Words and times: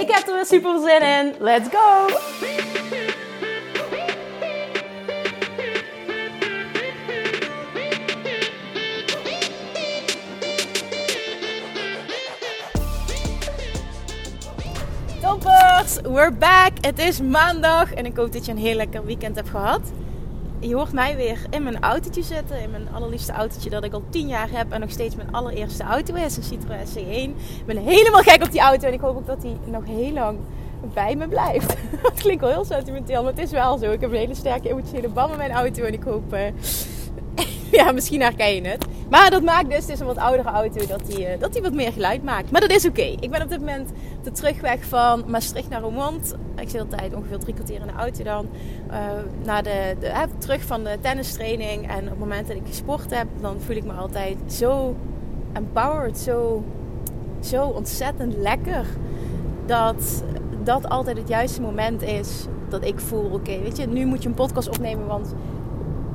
Ik 0.00 0.10
heb 0.10 0.26
er 0.26 0.34
weer 0.34 0.46
super 0.46 0.80
zin 0.80 1.02
in. 1.02 1.34
Let's 1.38 1.68
go! 1.68 2.06
Toppers, 15.20 16.00
we're 16.02 16.32
back. 16.32 16.70
Het 16.80 16.98
is 16.98 17.20
maandag 17.20 17.94
en 17.94 18.06
ik 18.06 18.16
hoop 18.16 18.32
dat 18.32 18.44
je 18.44 18.52
een 18.52 18.58
heel 18.58 18.74
lekker 18.74 19.04
weekend 19.04 19.36
hebt 19.36 19.48
gehad. 19.48 19.80
Je 20.68 20.74
hoort 20.74 20.92
mij 20.92 21.16
weer 21.16 21.38
in 21.50 21.62
mijn 21.62 21.80
autootje 21.80 22.22
zitten. 22.22 22.60
In 22.60 22.70
mijn 22.70 22.88
allerliefste 22.92 23.32
autootje 23.32 23.70
dat 23.70 23.84
ik 23.84 23.92
al 23.92 24.02
10 24.10 24.28
jaar 24.28 24.48
heb. 24.50 24.72
En 24.72 24.80
nog 24.80 24.90
steeds 24.90 25.16
mijn 25.16 25.32
allereerste 25.32 25.82
auto 25.82 26.14
is. 26.14 26.36
Een 26.36 26.42
Citroën 26.42 26.86
C1. 26.94 27.40
Ik 27.58 27.66
ben 27.66 27.76
helemaal 27.76 28.22
gek 28.22 28.42
op 28.42 28.50
die 28.50 28.60
auto. 28.60 28.86
En 28.86 28.92
ik 28.92 29.00
hoop 29.00 29.16
ook 29.16 29.26
dat 29.26 29.40
die 29.40 29.56
nog 29.64 29.84
heel 29.84 30.12
lang 30.12 30.38
bij 30.94 31.16
me 31.16 31.28
blijft. 31.28 31.76
Dat 32.02 32.14
klinkt 32.14 32.40
wel 32.40 32.50
heel 32.50 32.64
sentimenteel. 32.64 33.22
Maar 33.22 33.32
het 33.32 33.42
is 33.42 33.50
wel 33.50 33.78
zo. 33.78 33.90
Ik 33.90 34.00
heb 34.00 34.10
een 34.10 34.16
hele 34.16 34.34
sterke 34.34 34.68
emotionele 34.68 35.08
band 35.08 35.28
met 35.28 35.38
mijn 35.38 35.50
auto. 35.50 35.82
En 35.82 35.92
ik 35.92 36.02
hoop... 36.02 36.34
Uh, 36.34 36.40
ja, 37.78 37.92
misschien 37.92 38.20
herken 38.20 38.54
je 38.54 38.68
het. 38.68 38.86
Maar 39.10 39.30
dat 39.30 39.42
maakt 39.42 39.70
dus, 39.70 39.88
is 39.88 40.00
een 40.00 40.06
wat 40.06 40.16
oudere 40.16 40.48
auto, 40.48 40.86
dat 40.86 41.06
die, 41.06 41.20
uh, 41.20 41.40
dat 41.40 41.52
die 41.52 41.62
wat 41.62 41.72
meer 41.72 41.92
geluid 41.92 42.22
maakt. 42.22 42.50
Maar 42.50 42.60
dat 42.60 42.70
is 42.70 42.86
oké. 42.86 43.16
Ik 43.20 43.30
ben 43.30 43.42
op 43.42 43.48
dit 43.48 43.58
moment 43.58 43.90
de 44.26 44.32
terugweg 44.32 44.84
van 44.84 45.24
Maastricht 45.26 45.68
naar 45.68 45.80
Roermond. 45.80 46.34
Ik 46.56 46.68
zit 46.68 46.80
altijd 46.80 47.14
ongeveer 47.14 47.38
drie 47.38 47.54
kwartier 47.54 47.80
in 47.80 47.86
de 47.86 47.92
auto 47.92 48.24
dan. 48.24 48.46
Uh, 48.90 48.96
naar 49.44 49.62
de, 49.62 49.96
de, 50.00 50.26
terug 50.38 50.62
van 50.62 50.84
de 50.84 50.98
tennistraining. 51.00 51.88
En 51.88 52.02
op 52.02 52.10
het 52.10 52.18
moment 52.18 52.46
dat 52.46 52.56
ik 52.56 52.62
gesport 52.66 53.14
heb, 53.14 53.26
dan 53.40 53.60
voel 53.60 53.76
ik 53.76 53.84
me 53.84 53.92
altijd 53.92 54.36
zo 54.46 54.96
empowered. 55.52 56.18
Zo, 56.18 56.64
zo 57.40 57.66
ontzettend 57.66 58.36
lekker. 58.36 58.86
Dat 59.66 60.22
dat 60.64 60.88
altijd 60.88 61.16
het 61.16 61.28
juiste 61.28 61.60
moment 61.60 62.02
is 62.02 62.46
dat 62.68 62.84
ik 62.84 63.00
voel, 63.00 63.30
oké, 63.30 63.60
weet 63.60 63.76
je, 63.76 63.86
nu 63.86 64.06
moet 64.06 64.22
je 64.22 64.28
een 64.28 64.34
podcast 64.34 64.68
opnemen, 64.68 65.06
want 65.06 65.34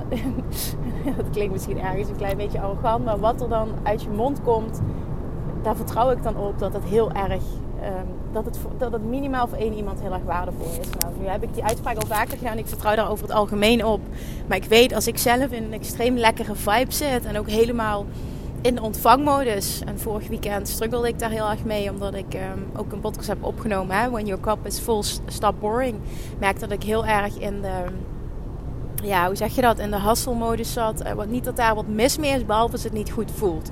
dat 1.17 1.29
klinkt 1.31 1.51
misschien 1.51 1.79
ergens 1.79 2.09
een 2.09 2.15
klein 2.15 2.37
beetje 2.37 2.61
arrogant, 2.61 3.05
maar 3.05 3.19
wat 3.19 3.41
er 3.41 3.49
dan 3.49 3.69
uit 3.83 4.01
je 4.01 4.09
mond 4.09 4.41
komt, 4.41 4.81
daar 5.61 5.75
vertrouw 5.75 6.11
ik 6.11 6.23
dan 6.23 6.37
op 6.37 6.59
dat 6.59 6.73
het 6.73 6.83
heel 6.83 7.11
erg, 7.11 7.43
um, 7.81 8.07
dat, 8.31 8.45
het, 8.45 8.57
dat 8.77 8.91
het 8.91 9.03
minimaal 9.03 9.47
voor 9.47 9.57
één 9.57 9.73
iemand 9.73 10.01
heel 10.01 10.13
erg 10.13 10.23
waardevol 10.23 10.67
is. 10.79 10.89
Nou, 10.99 11.13
nu 11.19 11.27
heb 11.27 11.43
ik 11.43 11.53
die 11.53 11.63
uitspraak 11.63 11.95
al 11.95 12.07
vaker 12.07 12.37
gedaan, 12.37 12.57
ik 12.57 12.67
vertrouw 12.67 12.95
daar 12.95 13.09
over 13.09 13.27
het 13.27 13.35
algemeen 13.35 13.85
op. 13.85 14.01
Maar 14.47 14.57
ik 14.57 14.63
weet 14.63 14.93
als 14.93 15.07
ik 15.07 15.17
zelf 15.17 15.51
in 15.51 15.63
een 15.63 15.73
extreem 15.73 16.17
lekkere 16.17 16.55
vibe 16.55 16.93
zit 16.93 17.25
en 17.25 17.37
ook 17.37 17.49
helemaal 17.49 18.05
in 18.61 18.75
de 18.75 18.81
ontvangmodus. 18.81 19.81
En 19.85 19.99
vorig 19.99 20.27
weekend 20.27 20.67
struggelde 20.67 21.07
ik 21.07 21.19
daar 21.19 21.29
heel 21.29 21.49
erg 21.49 21.63
mee, 21.63 21.89
omdat 21.89 22.13
ik 22.13 22.33
um, 22.33 22.69
ook 22.75 22.91
een 22.91 22.99
podcast 22.99 23.27
heb 23.27 23.43
opgenomen. 23.43 23.95
Hè? 23.95 24.09
When 24.09 24.25
your 24.25 24.41
cup 24.41 24.65
is 24.65 24.79
full, 24.79 25.01
stop 25.25 25.55
boring. 25.59 25.99
Merk 26.39 26.59
dat 26.59 26.71
ik 26.71 26.83
heel 26.83 27.05
erg 27.05 27.37
in 27.37 27.61
de 27.61 27.83
ja, 29.03 29.25
hoe 29.25 29.35
zeg 29.35 29.55
je 29.55 29.61
dat, 29.61 29.79
in 29.79 29.91
de 29.91 30.01
hustle-modus 30.01 30.73
zat. 30.73 31.05
Uh, 31.05 31.11
wat 31.11 31.27
niet 31.27 31.43
dat 31.43 31.55
daar 31.55 31.75
wat 31.75 31.87
mis 31.87 32.17
mee 32.17 32.31
is, 32.31 32.45
behalve 32.45 32.73
als 32.73 32.83
het 32.83 32.93
niet 32.93 33.11
goed 33.11 33.31
voelt. 33.31 33.71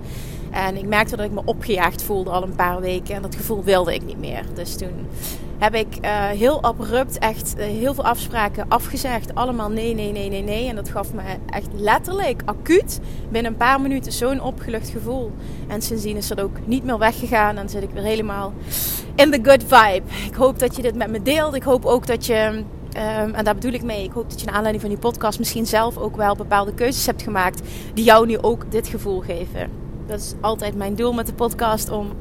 En 0.51 0.77
ik 0.77 0.85
merkte 0.85 1.15
dat 1.15 1.25
ik 1.25 1.31
me 1.31 1.41
opgejaagd 1.45 2.03
voelde 2.03 2.29
al 2.29 2.43
een 2.43 2.55
paar 2.55 2.81
weken. 2.81 3.15
En 3.15 3.21
dat 3.21 3.35
gevoel 3.35 3.63
wilde 3.63 3.93
ik 3.93 4.05
niet 4.05 4.19
meer. 4.19 4.43
Dus 4.53 4.77
toen 4.77 5.07
heb 5.57 5.75
ik 5.75 5.87
uh, 6.01 6.27
heel 6.27 6.63
abrupt 6.63 7.17
echt 7.17 7.53
uh, 7.57 7.63
heel 7.63 7.93
veel 7.93 8.03
afspraken 8.03 8.65
afgezegd. 8.67 9.35
Allemaal 9.35 9.69
nee, 9.69 9.93
nee, 9.93 10.11
nee, 10.11 10.29
nee, 10.29 10.43
nee. 10.43 10.67
En 10.67 10.75
dat 10.75 10.89
gaf 10.89 11.13
me 11.13 11.21
echt 11.49 11.67
letterlijk 11.73 12.41
acuut 12.45 12.99
binnen 13.29 13.51
een 13.51 13.57
paar 13.57 13.81
minuten 13.81 14.11
zo'n 14.11 14.41
opgelucht 14.41 14.89
gevoel. 14.89 15.31
En 15.67 15.81
sindsdien 15.81 16.17
is 16.17 16.27
dat 16.27 16.41
ook 16.41 16.57
niet 16.65 16.83
meer 16.83 16.97
weggegaan. 16.97 17.57
En 17.57 17.69
zit 17.69 17.83
ik 17.83 17.89
weer 17.93 18.03
helemaal 18.03 18.53
in 19.15 19.31
the 19.31 19.39
good 19.43 19.63
vibe. 19.63 20.03
Ik 20.27 20.35
hoop 20.35 20.59
dat 20.59 20.75
je 20.75 20.81
dit 20.81 20.95
met 20.95 21.09
me 21.09 21.21
deelt. 21.21 21.55
Ik 21.55 21.63
hoop 21.63 21.85
ook 21.85 22.07
dat 22.07 22.25
je 22.25 22.63
Um, 22.89 23.33
en 23.33 23.43
daar 23.43 23.53
bedoel 23.53 23.71
ik 23.71 23.83
mee. 23.83 24.03
Ik 24.03 24.11
hoop 24.11 24.29
dat 24.29 24.39
je 24.39 24.45
naar 24.45 24.55
aanleiding 24.55 24.83
van 24.83 24.93
die 24.93 25.01
podcast 25.01 25.39
misschien 25.39 25.65
zelf 25.65 25.97
ook 25.97 26.15
wel 26.15 26.35
bepaalde 26.35 26.73
keuzes 26.73 27.05
hebt 27.05 27.21
gemaakt. 27.21 27.61
Die 27.93 28.03
jou 28.03 28.25
nu 28.25 28.37
ook 28.41 28.71
dit 28.71 28.87
gevoel 28.87 29.19
geven. 29.19 29.69
Dat 30.09 30.19
is 30.19 30.33
altijd 30.41 30.75
mijn 30.75 30.95
doel 30.95 31.13
met 31.13 31.25
de 31.25 31.33
podcast. 31.33 31.89
Om 31.89 32.11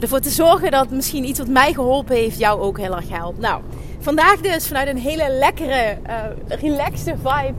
ervoor 0.00 0.20
te 0.20 0.30
zorgen 0.30 0.70
dat 0.70 0.90
misschien 0.90 1.24
iets 1.24 1.38
wat 1.38 1.48
mij 1.48 1.72
geholpen 1.72 2.16
heeft 2.16 2.38
jou 2.38 2.60
ook 2.60 2.78
heel 2.78 2.96
erg 2.96 3.08
helpt. 3.08 3.38
Nou, 3.38 3.62
vandaag 3.98 4.40
dus 4.40 4.66
vanuit 4.66 4.88
een 4.88 4.98
hele 4.98 5.28
lekkere, 5.28 5.98
uh, 6.06 6.58
relaxte 6.60 7.14
vibe. 7.16 7.58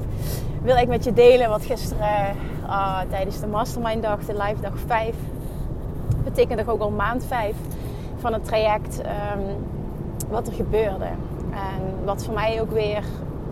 Wil 0.63 0.77
ik 0.77 0.88
met 0.88 1.03
je 1.03 1.13
delen 1.13 1.50
wat 1.50 1.66
gisteren 1.66 2.35
uh, 2.66 3.00
tijdens 3.09 3.39
de 3.39 3.47
mastermind 3.47 4.03
dag, 4.03 4.25
de 4.25 4.33
live 4.33 4.61
dag 4.61 4.73
5. 4.85 5.16
Betekent 6.23 6.69
ook 6.69 6.81
al 6.81 6.91
maand 6.91 7.25
5 7.25 7.56
van 8.19 8.33
het 8.33 8.45
traject. 8.45 9.00
Um, 9.00 9.67
wat 10.29 10.47
er 10.47 10.53
gebeurde. 10.53 11.06
En 11.51 12.06
wat 12.06 12.23
voor 12.23 12.33
mij 12.33 12.61
ook 12.61 12.71
weer 12.71 13.03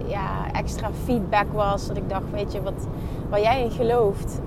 ja, 0.06 0.52
extra 0.54 0.90
feedback 1.04 1.54
was. 1.54 1.88
Dat 1.88 1.98
ik 1.98 2.09
dacht, 2.09 2.31
weet 2.31 2.52
je, 2.52 2.62
wat, 2.62 2.88
waar 3.30 3.42
jij 3.42 3.64
in 3.64 3.72
gelooft, 3.72 4.40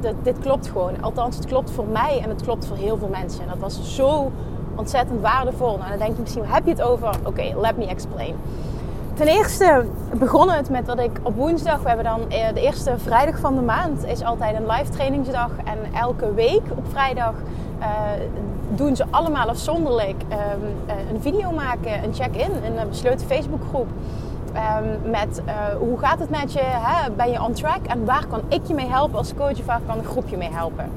dat, 0.00 0.14
dit 0.22 0.38
klopt 0.38 0.68
gewoon. 0.68 1.02
Althans, 1.02 1.36
het 1.36 1.46
klopt 1.46 1.70
voor 1.70 1.86
mij 1.86 2.20
en 2.22 2.28
het 2.28 2.42
klopt 2.42 2.66
voor 2.66 2.76
heel 2.76 2.96
veel 2.96 3.08
mensen. 3.08 3.42
En 3.42 3.48
dat 3.48 3.58
was 3.58 3.94
zo 3.94 4.32
ontzettend 4.74 5.20
waardevol. 5.20 5.76
Nou, 5.76 5.88
dan 5.88 5.98
denk 5.98 6.14
je 6.14 6.20
misschien, 6.20 6.44
heb 6.46 6.64
je 6.64 6.70
het 6.70 6.82
over? 6.82 7.10
Oké, 7.24 7.54
let 7.60 7.76
me 7.76 7.86
explain. 7.86 8.34
Ten 9.14 9.26
eerste 9.26 9.84
begon 10.14 10.50
het 10.50 10.70
met 10.70 10.86
dat 10.86 10.98
ik 10.98 11.20
op 11.22 11.36
woensdag, 11.36 11.82
we 11.82 11.88
hebben 11.88 12.04
dan 12.04 12.20
de 12.28 12.60
eerste 12.60 12.94
vrijdag 12.96 13.38
van 13.38 13.54
de 13.54 13.60
maand, 13.60 14.04
is 14.04 14.22
altijd 14.22 14.56
een 14.56 14.66
live 14.66 14.90
trainingsdag. 14.90 15.50
En 15.64 15.78
elke 15.94 16.34
week 16.34 16.62
op 16.76 16.84
vrijdag 16.90 17.34
uh, 17.80 17.86
doen 18.68 18.96
ze 18.96 19.04
allemaal 19.10 19.48
afzonderlijk 19.48 20.22
um, 20.22 20.36
uh, 20.86 21.10
een 21.12 21.20
video 21.20 21.50
maken, 21.50 22.04
een 22.04 22.14
check-in, 22.14 22.50
in 22.62 22.78
een 22.78 22.88
besloten 22.88 23.26
Facebookgroep. 23.26 23.88
Um, 24.56 25.10
met 25.10 25.42
uh, 25.46 25.52
hoe 25.78 25.98
gaat 25.98 26.18
het 26.18 26.30
met 26.30 26.52
je? 26.52 26.60
Hè? 26.62 27.10
Ben 27.10 27.30
je 27.30 27.42
on 27.42 27.52
track? 27.52 27.86
En 27.86 28.04
waar 28.04 28.26
kan 28.26 28.40
ik 28.48 28.60
je 28.66 28.74
mee 28.74 28.88
helpen 28.88 29.18
als 29.18 29.34
coach 29.34 29.58
of 29.58 29.64
waar 29.64 29.80
kan 29.86 29.98
een 29.98 30.04
groepje 30.04 30.36
mee 30.36 30.50
helpen? 30.50 30.90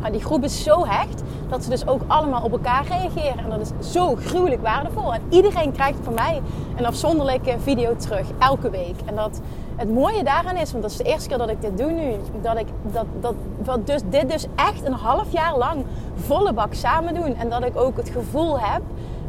Nou, 0.00 0.12
die 0.12 0.20
groep 0.20 0.44
is 0.44 0.62
zo 0.62 0.84
hecht 0.86 1.22
dat 1.48 1.64
ze 1.64 1.70
dus 1.70 1.86
ook 1.86 2.00
allemaal 2.06 2.42
op 2.42 2.52
elkaar 2.52 2.86
reageren. 2.86 3.38
En 3.38 3.50
dat 3.50 3.60
is 3.60 3.92
zo 3.92 4.14
gruwelijk 4.14 4.62
waardevol. 4.62 5.14
En 5.14 5.22
iedereen 5.28 5.72
krijgt 5.72 5.98
van 6.02 6.14
mij 6.14 6.42
een 6.76 6.86
afzonderlijke 6.86 7.54
video 7.58 7.96
terug, 7.96 8.26
elke 8.38 8.70
week. 8.70 8.96
En 9.04 9.14
dat 9.14 9.40
het 9.76 9.94
mooie 9.94 10.24
daaraan 10.24 10.56
is, 10.56 10.70
want 10.70 10.82
dat 10.82 10.92
is 10.92 10.96
de 10.96 11.04
eerste 11.04 11.28
keer 11.28 11.38
dat 11.38 11.50
ik 11.50 11.60
dit 11.60 11.78
doe 11.78 11.90
nu, 11.90 12.12
dat 12.42 12.58
ik 12.58 12.66
dat, 12.82 13.06
dat, 13.20 13.34
dat 13.58 13.86
dus, 13.86 14.00
dit 14.08 14.30
dus 14.30 14.46
echt 14.54 14.86
een 14.86 14.92
half 14.92 15.32
jaar 15.32 15.56
lang 15.56 15.84
volle 16.14 16.52
bak 16.52 16.74
samen 16.74 17.14
doen. 17.14 17.36
En 17.36 17.48
dat 17.48 17.64
ik 17.64 17.80
ook 17.80 17.96
het 17.96 18.08
gevoel 18.08 18.60
heb 18.60 18.82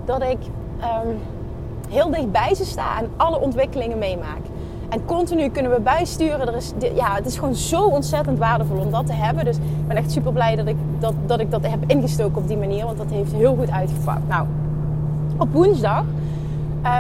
dat 0.06 0.22
ik 0.22 0.38
um, 1.06 1.20
heel 1.90 2.10
dichtbij 2.10 2.56
ze 2.56 2.66
sta 2.66 3.00
en 3.00 3.10
alle 3.18 3.40
ontwikkelingen 3.40 3.98
meemaak. 3.98 4.42
En 4.90 5.06
continu 5.06 5.50
kunnen 5.50 5.72
we 5.72 5.80
bijsturen. 5.80 6.48
Er 6.48 6.56
is, 6.56 6.72
ja, 6.96 7.16
het 7.16 7.26
is 7.26 7.38
gewoon 7.38 7.56
zo 7.56 7.84
ontzettend 7.84 8.40
waardevol 8.40 8.78
om 8.78 8.92
dat 8.92 9.06
te 9.06 9.14
hebben. 9.14 9.46
Dus 9.46 9.56
ik 9.58 9.88
ben 9.88 9.98
echt 9.98 10.12
super 10.12 10.34
blij 10.34 10.56
dat 10.56 10.68
ik 10.68 10.76
dat, 11.00 11.14
dat, 11.26 11.40
ik 11.40 11.52
dat 11.52 11.68
heb 11.68 11.80
ingestoken 11.88 12.42
op 12.42 12.48
die 12.48 12.58
manier. 12.58 12.86
Want 12.86 12.98
dat 12.98 13.10
heeft 13.10 13.34
heel 13.34 13.56
goed 13.56 13.72
uitgepakt. 13.72 14.28
Nou, 14.28 14.46
op 15.38 15.54
woensdag 15.54 16.04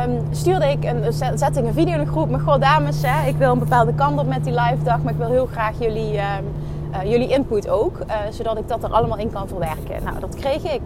um, 0.05 0.21
stuurde 0.31 0.69
ik 0.69 0.83
een, 0.83 1.03
ik 1.03 1.65
een 1.65 1.73
video 1.73 1.93
in 1.93 1.99
een 1.99 2.07
groep. 2.07 2.29
Maar 2.29 2.39
goh 2.39 2.59
dames, 2.59 3.01
hè, 3.01 3.27
ik 3.27 3.35
wil 3.35 3.51
een 3.51 3.59
bepaalde 3.59 3.93
kant 3.93 4.19
op 4.19 4.27
met 4.27 4.43
die 4.43 4.53
live 4.53 4.83
dag. 4.83 5.03
Maar 5.03 5.13
ik 5.13 5.19
wil 5.19 5.29
heel 5.29 5.45
graag 5.45 5.79
jullie, 5.79 6.17
um, 6.17 6.45
uh, 6.91 7.11
jullie 7.11 7.27
input 7.27 7.69
ook. 7.69 7.99
Uh, 8.07 8.13
zodat 8.31 8.57
ik 8.57 8.67
dat 8.67 8.83
er 8.83 8.89
allemaal 8.89 9.17
in 9.17 9.31
kan 9.31 9.47
verwerken. 9.47 10.03
Nou, 10.03 10.19
dat 10.19 10.35
kreeg 10.35 10.73
ik. 10.73 10.81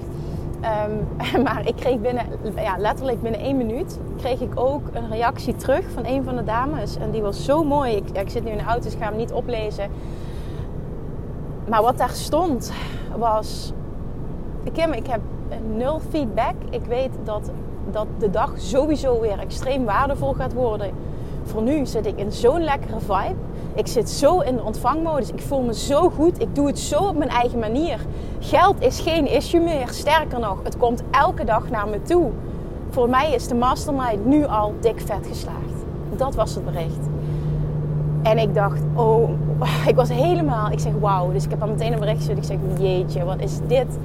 Um, 0.61 1.07
maar 1.43 1.67
ik 1.67 1.75
kreeg 1.75 1.99
binnen, 1.99 2.25
ja, 2.55 2.77
letterlijk 2.77 3.21
binnen 3.21 3.41
één 3.41 3.57
minuut, 3.57 3.99
kreeg 4.17 4.41
ik 4.41 4.59
ook 4.59 4.81
een 4.93 5.09
reactie 5.09 5.55
terug 5.55 5.85
van 5.93 6.05
een 6.05 6.23
van 6.23 6.35
de 6.35 6.43
dames. 6.43 6.97
En 6.97 7.11
die 7.11 7.21
was 7.21 7.45
zo 7.45 7.63
mooi. 7.63 7.95
Ik, 7.95 8.09
ik 8.09 8.29
zit 8.29 8.43
nu 8.43 8.49
in 8.49 8.57
de 8.57 8.63
auto, 8.63 8.83
dus 8.83 8.93
ik 8.93 8.99
ga 8.99 9.05
hem 9.05 9.17
niet 9.17 9.31
oplezen. 9.31 9.89
Maar 11.67 11.81
wat 11.81 11.97
daar 11.97 12.09
stond 12.09 12.71
was... 13.17 13.73
Kim, 14.73 14.93
ik 14.93 15.07
heb 15.07 15.21
nul 15.75 15.99
feedback. 16.09 16.53
Ik 16.69 16.85
weet 16.85 17.11
dat, 17.23 17.51
dat 17.91 18.07
de 18.17 18.29
dag 18.29 18.53
sowieso 18.55 19.19
weer 19.19 19.39
extreem 19.39 19.85
waardevol 19.85 20.33
gaat 20.33 20.53
worden. 20.53 20.91
Voor 21.43 21.61
nu 21.61 21.85
zit 21.85 22.05
ik 22.05 22.17
in 22.17 22.31
zo'n 22.31 22.63
lekkere 22.63 22.99
vibe. 22.99 23.35
Ik 23.73 23.87
zit 23.87 24.09
zo 24.09 24.39
in 24.39 24.55
de 24.55 24.63
ontvangmodus. 24.63 25.31
Ik 25.31 25.41
voel 25.41 25.61
me 25.61 25.73
zo 25.73 26.09
goed. 26.09 26.41
Ik 26.41 26.55
doe 26.55 26.67
het 26.67 26.79
zo 26.79 26.99
op 26.99 27.17
mijn 27.17 27.29
eigen 27.29 27.59
manier. 27.59 27.99
Geld 28.39 28.81
is 28.81 28.99
geen 28.99 29.27
issue 29.27 29.61
meer. 29.61 29.87
Sterker 29.89 30.39
nog, 30.39 30.57
het 30.63 30.77
komt 30.77 31.03
elke 31.11 31.45
dag 31.45 31.69
naar 31.69 31.87
me 31.87 32.01
toe. 32.01 32.29
voor 32.89 33.09
mij 33.09 33.31
is 33.31 33.47
de 33.47 33.55
mastermind 33.55 34.25
nu 34.25 34.45
al 34.45 34.73
dik 34.79 35.01
vet 35.05 35.27
geslaagd. 35.27 35.85
Dat 36.15 36.35
was 36.35 36.55
het 36.55 36.65
bericht. 36.65 37.09
En 38.23 38.37
ik 38.37 38.53
dacht, 38.53 38.81
oh, 38.95 39.29
ik 39.91 39.95
was 39.95 40.09
helemaal, 40.09 40.71
ik 40.71 40.79
zeg 40.79 40.91
wauw. 40.99 41.31
Dus 41.31 41.43
ik 41.43 41.49
heb 41.49 41.61
al 41.61 41.67
meteen 41.67 41.93
een 41.93 41.99
bericht 41.99 42.17
gestuurd. 42.17 42.37
Ik 42.37 42.43
zeg, 42.43 42.57
jeetje, 42.79 43.23
wat 43.23 43.39
is 43.39 43.59
dit? 43.67 43.97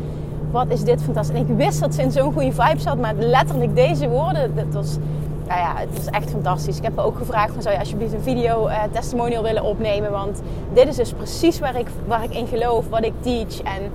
Wat 0.51 0.69
is 0.69 0.85
dit 0.85 1.03
fantastisch. 1.03 1.37
En 1.37 1.49
ik 1.49 1.57
wist 1.57 1.81
dat 1.81 1.95
ze 1.95 2.03
in 2.03 2.11
zo'n 2.11 2.33
goede 2.33 2.53
vibe 2.53 2.81
zat, 2.81 2.99
maar 2.99 3.15
letterlijk 3.15 3.75
deze 3.75 4.09
woorden, 4.09 4.55
dat 4.55 4.75
was, 4.75 4.97
nou 5.47 5.61
ja, 5.61 5.75
het 5.77 5.97
was 5.97 6.07
echt 6.07 6.31
fantastisch. 6.31 6.77
Ik 6.77 6.83
heb 6.83 6.99
ook 6.99 7.17
gevraagd 7.19 7.53
van, 7.53 7.63
zou 7.63 7.75
je 7.75 7.81
alsjeblieft 7.81 8.13
een 8.13 8.23
video 8.23 8.69
uh, 8.69 8.83
testimonial 8.93 9.43
willen 9.43 9.63
opnemen? 9.63 10.11
Want 10.11 10.43
dit 10.73 10.89
is 10.89 10.97
dus 10.97 11.13
precies 11.13 11.59
waar 11.59 11.79
ik, 11.79 11.87
waar 12.07 12.25
ik 12.25 12.35
in 12.35 12.47
geloof, 12.47 12.89
wat 12.89 13.05
ik 13.05 13.13
teach 13.21 13.63
en 13.63 13.83
uh, 13.83 13.91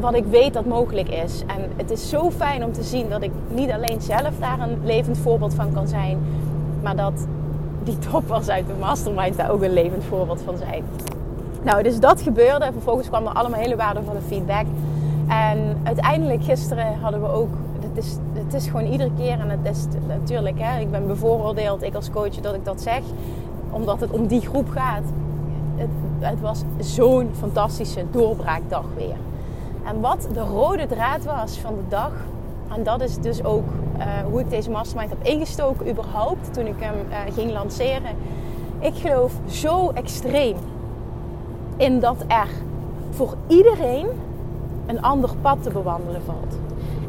wat 0.00 0.14
ik 0.14 0.24
weet 0.24 0.52
dat 0.52 0.64
mogelijk 0.64 1.08
is. 1.08 1.42
En 1.46 1.70
het 1.76 1.90
is 1.90 2.08
zo 2.08 2.30
fijn 2.30 2.64
om 2.64 2.72
te 2.72 2.82
zien 2.82 3.08
dat 3.08 3.22
ik 3.22 3.30
niet 3.48 3.70
alleen 3.70 4.00
zelf 4.00 4.38
daar 4.38 4.60
een 4.60 4.78
levend 4.84 5.18
voorbeeld 5.18 5.54
van 5.54 5.72
kan 5.72 5.88
zijn, 5.88 6.18
maar 6.82 6.96
dat 6.96 7.26
die 7.84 7.98
toppers 7.98 8.48
uit 8.48 8.66
de 8.66 8.74
mastermind 8.80 9.36
daar 9.36 9.50
ook 9.50 9.62
een 9.62 9.72
levend 9.72 10.04
voorbeeld 10.04 10.42
van 10.44 10.56
zijn. 10.56 10.84
Nou, 11.62 11.82
dus 11.82 12.00
dat 12.00 12.20
gebeurde. 12.20 12.64
En 12.64 12.72
vervolgens 12.72 13.08
kwam 13.08 13.26
er 13.26 13.32
allemaal 13.32 13.60
hele 13.60 13.76
waardevolle 13.76 14.20
feedback. 14.26 14.66
En 15.28 15.76
uiteindelijk 15.82 16.44
gisteren 16.44 16.98
hadden 17.00 17.20
we 17.20 17.28
ook... 17.28 17.48
Het 18.00 18.08
is, 18.08 18.16
het 18.44 18.54
is 18.54 18.66
gewoon 18.66 18.86
iedere 18.86 19.10
keer, 19.16 19.40
en 19.40 19.50
het 19.50 19.76
is 19.76 19.84
natuurlijk... 20.06 20.58
Hè, 20.58 20.80
ik 20.80 20.90
ben 20.90 21.06
bevooroordeeld, 21.06 21.82
ik 21.82 21.94
als 21.94 22.10
coach, 22.10 22.34
dat 22.34 22.54
ik 22.54 22.64
dat 22.64 22.80
zeg. 22.80 23.00
Omdat 23.70 24.00
het 24.00 24.10
om 24.10 24.26
die 24.26 24.40
groep 24.40 24.70
gaat. 24.70 25.02
Het, 25.74 25.88
het 26.18 26.40
was 26.40 26.62
zo'n 26.78 27.30
fantastische 27.38 28.04
doorbraakdag 28.10 28.84
weer. 28.96 29.16
En 29.84 30.00
wat 30.00 30.28
de 30.32 30.40
rode 30.40 30.86
draad 30.86 31.24
was 31.24 31.58
van 31.58 31.74
de 31.74 31.88
dag... 31.88 32.12
En 32.76 32.82
dat 32.82 33.00
is 33.00 33.18
dus 33.18 33.44
ook 33.44 33.64
uh, 33.98 34.04
hoe 34.30 34.40
ik 34.40 34.50
deze 34.50 34.70
mastermind 34.70 35.10
heb 35.10 35.22
ingestoken 35.22 35.90
überhaupt 35.90 36.54
toen 36.54 36.66
ik 36.66 36.74
hem 36.78 36.94
uh, 37.08 37.16
ging 37.34 37.52
lanceren. 37.52 38.16
Ik 38.78 38.94
geloof 38.94 39.32
zo 39.48 39.90
extreem 39.90 40.56
in 41.76 42.00
dat 42.00 42.24
er 42.26 42.48
voor 43.10 43.34
iedereen 43.46 44.06
een 44.86 45.02
ander 45.02 45.30
pad 45.40 45.62
te 45.62 45.70
bewandelen 45.70 46.22
valt. 46.22 46.58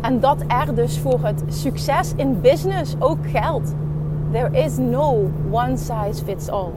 En 0.02 0.20
dat 0.20 0.44
er 0.48 0.76
dus 0.76 1.00
voor 1.00 1.20
het 1.22 1.44
succes 1.48 2.14
in 2.16 2.42
business 2.42 2.96
ook 3.00 3.30
geldt. 3.30 3.74
There 4.32 4.64
is 4.64 4.78
no 4.78 5.30
one 5.52 5.78
size 5.78 6.24
fits 6.26 6.50
all. 6.50 6.72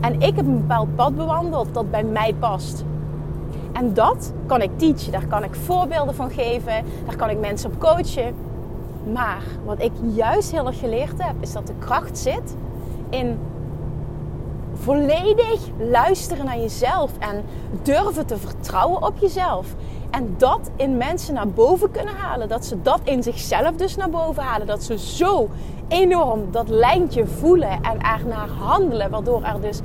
En 0.00 0.20
ik 0.20 0.36
heb 0.36 0.46
een 0.46 0.60
bepaald 0.60 0.94
pad 0.94 1.16
bewandeld 1.16 1.74
dat 1.74 1.90
bij 1.90 2.04
mij 2.04 2.34
past. 2.38 2.84
En 3.72 3.94
dat 3.94 4.32
kan 4.46 4.62
ik 4.62 4.70
teachen, 4.76 5.12
daar 5.12 5.26
kan 5.26 5.44
ik 5.44 5.54
voorbeelden 5.54 6.14
van 6.14 6.30
geven, 6.30 6.84
daar 7.06 7.16
kan 7.16 7.30
ik 7.30 7.40
mensen 7.40 7.70
op 7.70 7.80
coachen. 7.80 8.34
Maar 9.12 9.42
wat 9.64 9.82
ik 9.82 9.92
juist 10.14 10.50
heel 10.50 10.66
erg 10.66 10.78
geleerd 10.78 11.22
heb, 11.22 11.34
is 11.40 11.52
dat 11.52 11.66
de 11.66 11.74
kracht 11.78 12.18
zit 12.18 12.56
in 13.08 13.38
volledig 14.74 15.60
luisteren 15.78 16.44
naar 16.44 16.58
jezelf 16.58 17.10
en 17.18 17.44
durven 17.82 18.26
te 18.26 18.36
vertrouwen 18.36 19.02
op 19.02 19.18
jezelf. 19.18 19.74
En 20.12 20.34
dat 20.38 20.70
in 20.76 20.96
mensen 20.96 21.34
naar 21.34 21.48
boven 21.48 21.90
kunnen 21.90 22.14
halen. 22.14 22.48
Dat 22.48 22.64
ze 22.64 22.82
dat 22.82 23.00
in 23.04 23.22
zichzelf 23.22 23.76
dus 23.76 23.96
naar 23.96 24.10
boven 24.10 24.42
halen. 24.42 24.66
Dat 24.66 24.84
ze 24.84 24.98
zo 24.98 25.48
enorm 25.88 26.50
dat 26.50 26.68
lijntje 26.68 27.26
voelen 27.26 27.70
en 27.70 28.00
er 28.00 28.26
naar 28.26 28.48
handelen. 28.48 29.10
Waardoor 29.10 29.42
er 29.42 29.60
dus 29.60 29.80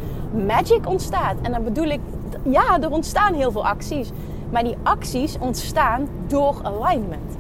magic 0.46 0.88
ontstaat. 0.88 1.36
En 1.42 1.52
dan 1.52 1.64
bedoel 1.64 1.88
ik, 1.88 2.00
ja, 2.44 2.80
er 2.82 2.92
ontstaan 2.92 3.34
heel 3.34 3.52
veel 3.52 3.66
acties. 3.68 4.10
Maar 4.50 4.64
die 4.64 4.78
acties 4.84 5.38
ontstaan 5.40 6.08
door 6.28 6.60
alignment. 6.64 7.38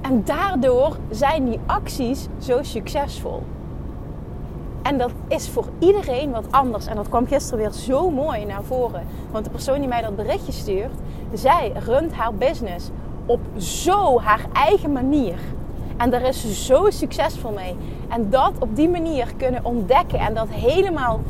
En 0.00 0.24
daardoor 0.24 0.96
zijn 1.10 1.44
die 1.44 1.60
acties 1.66 2.26
zo 2.38 2.62
succesvol. 2.62 3.42
En 4.84 4.98
dat 4.98 5.10
is 5.28 5.48
voor 5.48 5.64
iedereen 5.78 6.30
wat 6.30 6.44
anders. 6.50 6.86
En 6.86 6.96
dat 6.96 7.08
kwam 7.08 7.26
gisteren 7.26 7.58
weer 7.58 7.72
zo 7.72 8.10
mooi 8.10 8.44
naar 8.44 8.62
voren. 8.62 9.06
Want 9.30 9.44
de 9.44 9.50
persoon 9.50 9.78
die 9.78 9.88
mij 9.88 10.02
dat 10.02 10.16
berichtje 10.16 10.52
stuurt, 10.52 10.92
zij 11.32 11.72
runt 11.84 12.12
haar 12.12 12.34
business 12.34 12.90
op 13.26 13.40
zo 13.56 14.20
haar 14.20 14.46
eigen 14.52 14.92
manier. 14.92 15.38
En 15.96 16.10
daar 16.10 16.22
is 16.22 16.40
ze 16.40 16.52
zo 16.52 16.90
succesvol 16.90 17.52
mee. 17.52 17.76
En 18.08 18.30
dat 18.30 18.52
op 18.58 18.76
die 18.76 18.88
manier 18.88 19.34
kunnen 19.36 19.64
ontdekken 19.64 20.18
en 20.18 20.34
dat 20.34 20.48
helemaal 20.48 21.20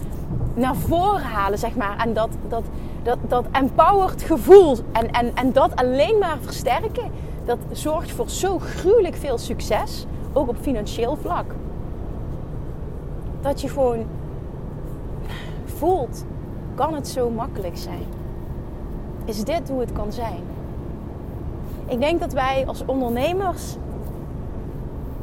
naar 0.55 0.77
voren 0.77 1.23
halen, 1.23 1.59
zeg 1.59 1.77
maar. 1.77 1.97
En 1.99 2.13
dat, 2.13 2.31
dat, 2.49 2.65
dat, 3.03 3.19
dat 3.29 3.45
empowered 3.53 4.23
gevoel 4.23 4.77
en, 4.93 5.11
en, 5.11 5.35
en 5.35 5.53
dat 5.53 5.77
alleen 5.77 6.19
maar 6.19 6.39
versterken, 6.41 7.11
dat 7.45 7.59
zorgt 7.73 8.11
voor 8.11 8.31
zo 8.31 8.59
gruwelijk 8.59 9.17
veel 9.17 9.39
succes, 9.39 10.07
ook 10.33 10.49
op 10.49 10.57
financieel 10.61 11.17
vlak. 11.21 11.55
Dat 13.45 13.61
je 13.61 13.69
gewoon 13.69 14.05
voelt, 15.65 16.25
kan 16.75 16.95
het 16.95 17.09
zo 17.09 17.31
makkelijk 17.31 17.77
zijn? 17.77 18.07
Is 19.25 19.45
dit 19.45 19.69
hoe 19.69 19.81
het 19.81 19.93
kan 19.93 20.13
zijn? 20.13 20.41
Ik 21.87 22.01
denk 22.01 22.21
dat 22.21 22.33
wij 22.33 22.65
als 22.67 22.85
ondernemers 22.85 23.77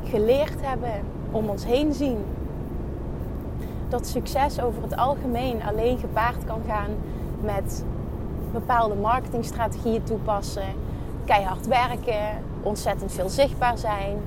geleerd 0.03 0.61
hebben 0.61 1.01
om 1.31 1.49
ons 1.49 1.65
heen 1.65 1.93
zien 1.93 2.17
dat 3.89 4.07
succes 4.07 4.61
over 4.61 4.81
het 4.81 4.95
algemeen 4.95 5.63
alleen 5.63 5.97
gepaard 5.97 6.45
kan 6.45 6.61
gaan 6.67 6.89
met 7.43 7.83
bepaalde 8.51 8.95
marketingstrategieën 8.95 10.03
toepassen, 10.03 10.73
keihard 11.25 11.67
werken, 11.67 12.43
ontzettend 12.61 13.11
veel 13.11 13.29
zichtbaar 13.29 13.77
zijn. 13.77 14.17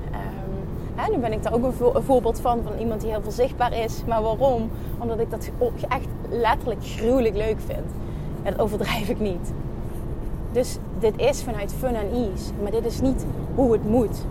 Nu 1.11 1.17
ben 1.17 1.31
ik 1.31 1.43
daar 1.43 1.53
ook 1.53 1.63
een, 1.63 2.03
voorbeeld 2.03 2.39
van, 2.39 2.59
van 2.63 2.77
iemand 2.79 3.01
die 3.01 3.09
heel 3.09 3.21
veel 3.21 3.31
zichtbaar 3.31 3.73
is. 3.73 4.03
Maar 4.07 4.21
waarom? 4.21 4.69
Omdat 4.99 5.19
ik 5.19 5.31
dat 5.31 5.49
echt 5.87 6.07
letterlijk 6.29 6.85
gruwelijk 6.85 7.35
leuk 7.35 7.57
vind. 7.65 7.91
En 8.43 8.51
dat 8.51 8.59
overdrijf 8.59 9.09
ik 9.09 9.19
niet. 9.19 9.53
Dus 10.51 10.77
dit 10.99 11.17
is 11.17 11.43
vanuit 11.43 11.73
fun 11.73 11.95
en 11.95 12.09
ease. 12.11 12.51
Maar 12.61 12.71
dit 12.71 12.85
is 12.85 13.01
niet 13.01 13.25
hoe 13.55 13.71
het 13.71 13.89
moet. 13.89 14.25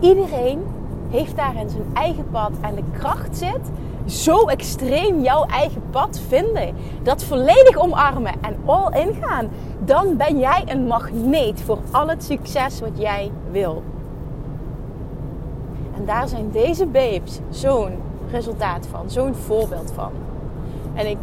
Iedereen 0.00 0.62
heeft 1.10 1.36
daarin 1.36 1.70
zijn 1.70 1.84
eigen 1.92 2.26
pad. 2.30 2.50
En 2.60 2.74
de 2.74 2.84
kracht 2.98 3.36
zit 3.36 3.70
zo 4.06 4.46
extreem 4.46 5.22
jouw 5.22 5.44
eigen 5.44 5.82
pad 5.90 6.20
vinden. 6.28 6.74
Dat 7.02 7.24
volledig 7.24 7.76
omarmen 7.76 8.32
en 8.40 8.56
all 8.64 9.00
in 9.00 9.14
gaan. 9.22 9.48
Dan 9.84 10.16
ben 10.16 10.38
jij 10.38 10.62
een 10.66 10.86
magneet 10.86 11.60
voor 11.60 11.78
al 11.90 12.08
het 12.08 12.24
succes 12.24 12.80
wat 12.80 12.98
jij 12.98 13.30
wil. 13.50 13.82
Daar 16.10 16.28
zijn 16.28 16.50
deze 16.50 16.86
babes 16.86 17.38
zo'n 17.50 17.92
resultaat 18.30 18.86
van, 18.86 19.10
zo'n 19.10 19.34
voorbeeld 19.34 19.92
van. 19.94 20.10
En 20.94 21.10
ik 21.10 21.16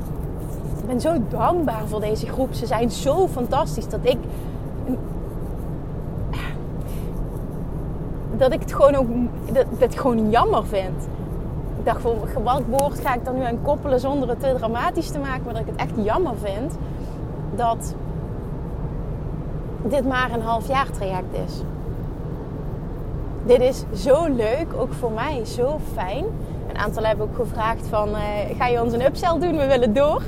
ben 0.86 1.01
zo 1.01 1.13
dankbaar 1.29 1.88
voor 1.88 2.00
deze 2.00 2.27
groep. 2.27 2.53
Ze 2.53 2.65
zijn 2.65 2.91
zo 2.91 3.27
fantastisch 3.27 3.88
dat 3.89 4.00
ik. 4.03 4.17
Dat 8.38 8.51
ik 8.51 8.60
het 8.60 8.74
gewoon 8.74 8.96
ook 8.96 9.08
dat, 9.53 9.65
dat 9.77 10.00
gewoon 10.00 10.29
jammer 10.29 10.65
vind 10.65 11.08
dacht 11.84 12.01
van 12.01 12.44
wat 12.44 12.62
woord 12.70 13.00
ga 13.00 13.13
ik 13.13 13.25
dan 13.25 13.36
nu 13.36 13.44
aan 13.44 13.62
koppelen 13.62 14.00
zonder 14.00 14.29
het 14.29 14.39
te 14.39 14.53
dramatisch 14.58 15.10
te 15.10 15.20
maken. 15.20 15.44
Maar 15.44 15.53
dat 15.53 15.62
ik 15.62 15.70
het 15.72 15.79
echt 15.79 16.06
jammer 16.06 16.34
vind 16.41 16.77
dat 17.56 17.96
dit 19.82 20.08
maar 20.08 20.32
een 20.34 20.41
half 20.41 20.67
jaar 20.67 20.91
traject 20.91 21.34
is. 21.46 21.62
Dit 23.48 23.62
is 23.62 23.84
zo 24.04 24.25
leuk, 24.25 24.68
ook 24.77 24.94
voor 24.94 25.12
mij 25.12 25.46
zo 25.46 25.80
fijn. 25.94 26.25
Een 26.70 26.77
aantal 26.77 27.04
hebben 27.04 27.30
ook 27.30 27.36
gevraagd 27.36 27.88
van, 27.88 28.10
uh, 28.10 28.18
ga 28.58 28.68
je 28.68 28.82
ons 28.82 28.94
een 28.94 29.06
upsell 29.06 29.39
doen? 29.39 29.58
We 29.58 29.66
willen 29.66 29.94
door. 29.94 30.22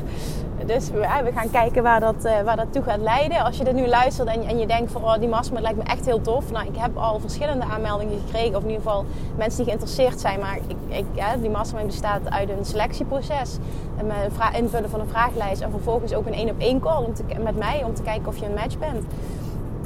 Dus 0.65 0.89
we, 0.89 1.07
we 1.23 1.31
gaan 1.35 1.49
kijken 1.51 1.83
waar 1.83 1.99
dat, 1.99 2.25
uh, 2.25 2.41
waar 2.41 2.55
dat 2.55 2.73
toe 2.73 2.83
gaat 2.83 2.99
leiden. 2.99 3.43
Als 3.43 3.57
je 3.57 3.63
dit 3.63 3.73
nu 3.73 3.87
luistert 3.87 4.27
en, 4.27 4.43
en 4.43 4.57
je 4.57 4.67
denkt 4.67 4.91
van 4.91 5.03
oh, 5.03 5.19
die 5.19 5.27
mastermind 5.27 5.65
lijkt 5.65 5.77
me 5.77 5.83
echt 5.83 6.05
heel 6.05 6.21
tof. 6.21 6.51
Nou, 6.51 6.67
ik 6.67 6.77
heb 6.77 6.97
al 6.97 7.19
verschillende 7.19 7.65
aanmeldingen 7.65 8.19
gekregen. 8.25 8.55
Of 8.55 8.63
in 8.63 8.69
ieder 8.69 8.83
geval 8.83 9.05
mensen 9.37 9.57
die 9.57 9.65
geïnteresseerd 9.65 10.19
zijn. 10.19 10.39
Maar 10.39 10.57
ik, 10.67 10.77
ik, 10.87 11.41
die 11.41 11.49
mastermind 11.49 11.87
bestaat 11.87 12.29
uit 12.29 12.49
een 12.49 12.65
selectieproces. 12.65 13.57
Met 14.05 14.31
invullen 14.55 14.89
van 14.89 14.99
een 14.99 15.09
vragenlijst. 15.09 15.61
En 15.61 15.71
vervolgens 15.71 16.13
ook 16.13 16.25
een 16.25 16.33
één 16.33 16.49
op 16.49 16.59
één 16.59 16.79
call 16.79 17.03
om 17.03 17.13
te, 17.13 17.23
met 17.43 17.57
mij 17.57 17.83
om 17.83 17.93
te 17.93 18.01
kijken 18.01 18.27
of 18.27 18.37
je 18.37 18.45
een 18.45 18.53
match 18.53 18.77
bent. 18.77 19.05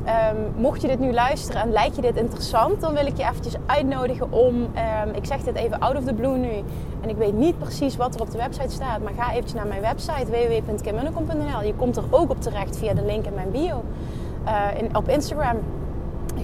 Um, 0.05 0.61
mocht 0.61 0.81
je 0.81 0.87
dit 0.87 0.99
nu 0.99 1.13
luisteren 1.13 1.61
en 1.61 1.71
lijkt 1.71 1.95
je 1.95 2.01
dit 2.01 2.15
interessant, 2.15 2.81
dan 2.81 2.93
wil 2.93 3.05
ik 3.05 3.17
je 3.17 3.23
eventjes 3.23 3.55
uitnodigen 3.65 4.31
om, 4.31 4.55
um, 4.55 5.13
ik 5.13 5.25
zeg 5.25 5.41
dit 5.41 5.55
even 5.55 5.79
out 5.79 5.97
of 5.97 6.03
the 6.03 6.13
blue 6.13 6.37
nu, 6.37 6.63
en 7.01 7.09
ik 7.09 7.15
weet 7.15 7.33
niet 7.33 7.59
precies 7.59 7.95
wat 7.95 8.15
er 8.15 8.21
op 8.21 8.31
de 8.31 8.37
website 8.37 8.69
staat, 8.69 9.01
maar 9.03 9.13
ga 9.17 9.31
eventjes 9.31 9.53
naar 9.53 9.67
mijn 9.67 9.81
website 9.81 10.25
www.kimmunnekom.nl. 10.25 11.63
Je 11.63 11.73
komt 11.73 11.97
er 11.97 12.03
ook 12.09 12.29
op 12.29 12.41
terecht 12.41 12.77
via 12.77 12.93
de 12.93 13.05
link 13.05 13.25
in 13.25 13.33
mijn 13.33 13.51
bio. 13.51 13.83
Uh, 14.45 14.81
in, 14.81 14.95
op 14.95 15.09
Instagram 15.09 15.57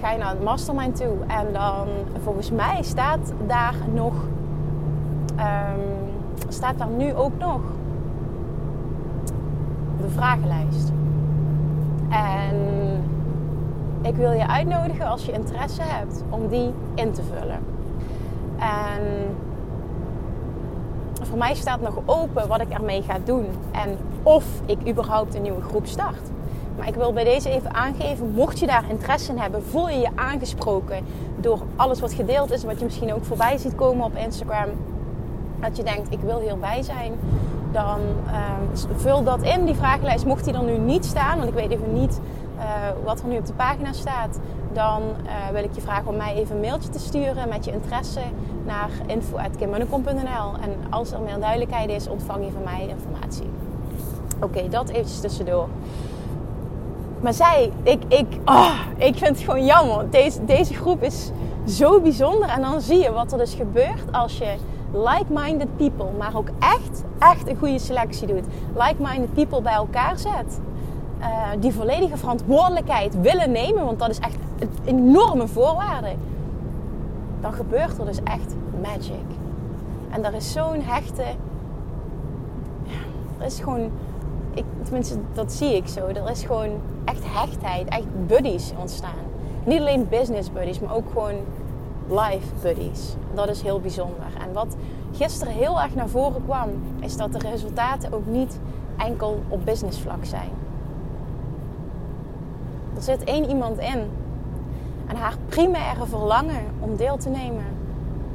ga 0.00 0.10
je 0.10 0.18
naar 0.18 0.30
het 0.30 0.44
mastermind 0.44 0.96
toe 0.96 1.16
en 1.26 1.52
dan, 1.52 1.88
volgens 2.22 2.50
mij 2.50 2.82
staat 2.82 3.32
daar 3.46 3.74
nog, 3.92 4.14
um, 5.36 6.08
staat 6.48 6.78
daar 6.78 6.88
nu 6.96 7.14
ook 7.14 7.38
nog 7.38 7.60
de 10.00 10.08
vragenlijst. 10.08 10.92
En 12.08 12.56
ik 14.02 14.16
wil 14.16 14.32
je 14.32 14.48
uitnodigen 14.48 15.06
als 15.06 15.24
je 15.24 15.32
interesse 15.32 15.82
hebt 15.82 16.22
om 16.30 16.48
die 16.48 16.72
in 16.94 17.12
te 17.12 17.22
vullen. 17.22 17.58
En 18.58 19.36
voor 21.22 21.38
mij 21.38 21.54
staat 21.54 21.80
nog 21.80 21.98
open 22.04 22.48
wat 22.48 22.60
ik 22.60 22.70
ermee 22.70 23.02
ga 23.02 23.18
doen 23.24 23.46
en 23.72 23.96
of 24.22 24.44
ik 24.66 24.88
überhaupt 24.88 25.34
een 25.34 25.42
nieuwe 25.42 25.62
groep 25.62 25.86
start. 25.86 26.30
Maar 26.78 26.88
ik 26.88 26.94
wil 26.94 27.12
bij 27.12 27.24
deze 27.24 27.50
even 27.50 27.74
aangeven, 27.74 28.30
mocht 28.30 28.58
je 28.58 28.66
daar 28.66 28.84
interesse 28.88 29.32
in 29.32 29.38
hebben, 29.38 29.64
voel 29.64 29.88
je 29.88 29.98
je 29.98 30.08
aangesproken 30.14 31.04
door 31.36 31.58
alles 31.76 32.00
wat 32.00 32.12
gedeeld 32.12 32.50
is, 32.52 32.64
wat 32.64 32.78
je 32.78 32.84
misschien 32.84 33.14
ook 33.14 33.24
voorbij 33.24 33.58
ziet 33.58 33.74
komen 33.74 34.04
op 34.04 34.16
Instagram. 34.16 34.68
Dat 35.60 35.76
je 35.76 35.82
denkt, 35.82 36.12
ik 36.12 36.20
wil 36.20 36.40
hierbij 36.40 36.82
zijn, 36.82 37.12
dan 37.72 38.00
ehm, 38.26 38.96
vul 38.96 39.24
dat 39.24 39.42
in, 39.42 39.64
die 39.64 39.74
vragenlijst. 39.74 40.26
Mocht 40.26 40.44
die 40.44 40.54
er 40.54 40.62
nu 40.62 40.78
niet 40.78 41.04
staan, 41.04 41.36
want 41.36 41.48
ik 41.48 41.54
weet 41.54 41.70
even 41.70 41.92
niet 41.92 42.20
uh, 42.60 43.04
wat 43.04 43.20
er 43.20 43.26
nu 43.26 43.36
op 43.36 43.46
de 43.46 43.52
pagina 43.52 43.92
staat, 43.92 44.38
dan 44.72 45.02
uh, 45.02 45.48
wil 45.52 45.64
ik 45.64 45.74
je 45.74 45.80
vragen 45.80 46.08
om 46.08 46.16
mij 46.16 46.34
even 46.34 46.54
een 46.54 46.60
mailtje 46.60 46.88
te 46.88 46.98
sturen 46.98 47.48
met 47.48 47.64
je 47.64 47.72
interesse 47.72 48.20
naar 48.66 48.90
info.kimmunnekom.nl. 49.06 50.52
En 50.62 50.76
als 50.90 51.12
er 51.12 51.20
meer 51.20 51.40
duidelijkheid 51.40 51.90
is, 51.90 52.08
ontvang 52.08 52.44
je 52.44 52.50
van 52.50 52.62
mij 52.62 52.86
informatie. 52.88 53.50
Oké, 54.40 54.68
dat 54.68 54.88
eventjes 54.88 55.20
tussendoor. 55.20 55.68
Maar 57.20 57.34
zij, 57.34 57.72
ik, 57.82 58.02
ik, 58.08 58.26
oh, 58.44 58.80
ik 58.96 59.16
vind 59.16 59.36
het 59.36 59.38
gewoon 59.38 59.64
jammer. 59.64 60.10
Deze, 60.10 60.44
deze 60.44 60.74
groep 60.74 61.02
is 61.02 61.30
zo 61.66 62.00
bijzonder. 62.00 62.48
En 62.48 62.60
dan 62.60 62.80
zie 62.80 63.02
je 63.02 63.12
wat 63.12 63.32
er 63.32 63.38
dus 63.38 63.54
gebeurt 63.54 64.12
als 64.12 64.38
je 64.38 64.54
like-minded 64.92 65.76
people, 65.76 66.10
maar 66.18 66.36
ook 66.36 66.48
echt, 66.58 67.04
echt 67.18 67.48
een 67.48 67.56
goede 67.56 67.78
selectie 67.78 68.26
doet. 68.26 68.44
Like-minded 68.74 69.34
people 69.34 69.62
bij 69.62 69.72
elkaar 69.72 70.18
zet. 70.18 70.60
Uh, 71.20 71.26
die 71.60 71.72
volledige 71.72 72.16
verantwoordelijkheid 72.16 73.20
willen 73.20 73.50
nemen, 73.50 73.84
want 73.84 73.98
dat 73.98 74.08
is 74.08 74.18
echt 74.18 74.36
een 74.58 74.70
enorme 74.84 75.48
voorwaarde. 75.48 76.14
Dan 77.40 77.52
gebeurt 77.52 77.98
er 77.98 78.04
dus 78.04 78.22
echt 78.22 78.54
magic. 78.80 79.26
En 80.10 80.24
er 80.24 80.34
is 80.34 80.52
zo'n 80.52 80.80
hechte. 80.82 81.24
Ja, 82.82 83.00
er 83.38 83.46
is 83.46 83.60
gewoon. 83.60 83.90
Ik, 84.54 84.64
tenminste, 84.82 85.18
dat 85.32 85.52
zie 85.52 85.76
ik 85.76 85.88
zo. 85.88 86.06
Er 86.06 86.30
is 86.30 86.42
gewoon 86.42 86.70
echt 87.04 87.22
hechtheid, 87.24 87.88
echt 87.88 88.26
buddies 88.26 88.72
ontstaan. 88.78 89.24
Niet 89.64 89.80
alleen 89.80 90.08
business 90.08 90.52
buddies, 90.52 90.80
maar 90.80 90.94
ook 90.94 91.08
gewoon 91.12 91.34
life 92.08 92.54
buddies. 92.62 93.14
Dat 93.34 93.48
is 93.48 93.62
heel 93.62 93.80
bijzonder. 93.80 94.26
En 94.46 94.52
wat 94.52 94.76
gisteren 95.12 95.52
heel 95.52 95.80
erg 95.80 95.94
naar 95.94 96.08
voren 96.08 96.44
kwam, 96.44 96.68
is 97.00 97.16
dat 97.16 97.32
de 97.32 97.38
resultaten 97.38 98.12
ook 98.12 98.26
niet 98.26 98.60
enkel 98.96 99.42
op 99.48 99.64
business 99.64 99.98
vlak 99.98 100.24
zijn. 100.24 100.50
Er 103.00 103.06
zit 103.06 103.24
één 103.24 103.48
iemand 103.48 103.78
in 103.78 103.98
en 105.06 105.16
haar 105.16 105.36
primaire 105.48 106.06
verlangen 106.06 106.64
om 106.80 106.96
deel 106.96 107.16
te 107.16 107.28
nemen. 107.28 107.64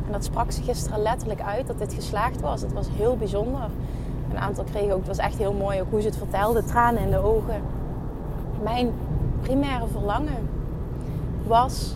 En 0.05 0.11
dat 0.11 0.23
sprak 0.23 0.51
ze 0.51 0.61
gisteren 0.61 1.01
letterlijk 1.01 1.41
uit 1.41 1.67
dat 1.67 1.77
dit 1.79 1.93
geslaagd 1.93 2.41
was. 2.41 2.61
Het 2.61 2.73
was 2.73 2.87
heel 2.91 3.17
bijzonder. 3.17 3.69
Een 4.31 4.37
aantal 4.37 4.63
kregen 4.63 4.91
ook, 4.91 4.97
het 4.97 5.07
was 5.07 5.17
echt 5.17 5.37
heel 5.37 5.53
mooi 5.53 5.81
ook 5.81 5.87
hoe 5.89 6.01
ze 6.01 6.07
het 6.07 6.17
vertelde, 6.17 6.63
tranen 6.63 7.01
in 7.01 7.09
de 7.09 7.17
ogen. 7.17 7.61
Mijn 8.63 8.91
primaire 9.41 9.87
verlangen 9.87 10.49
was 11.47 11.95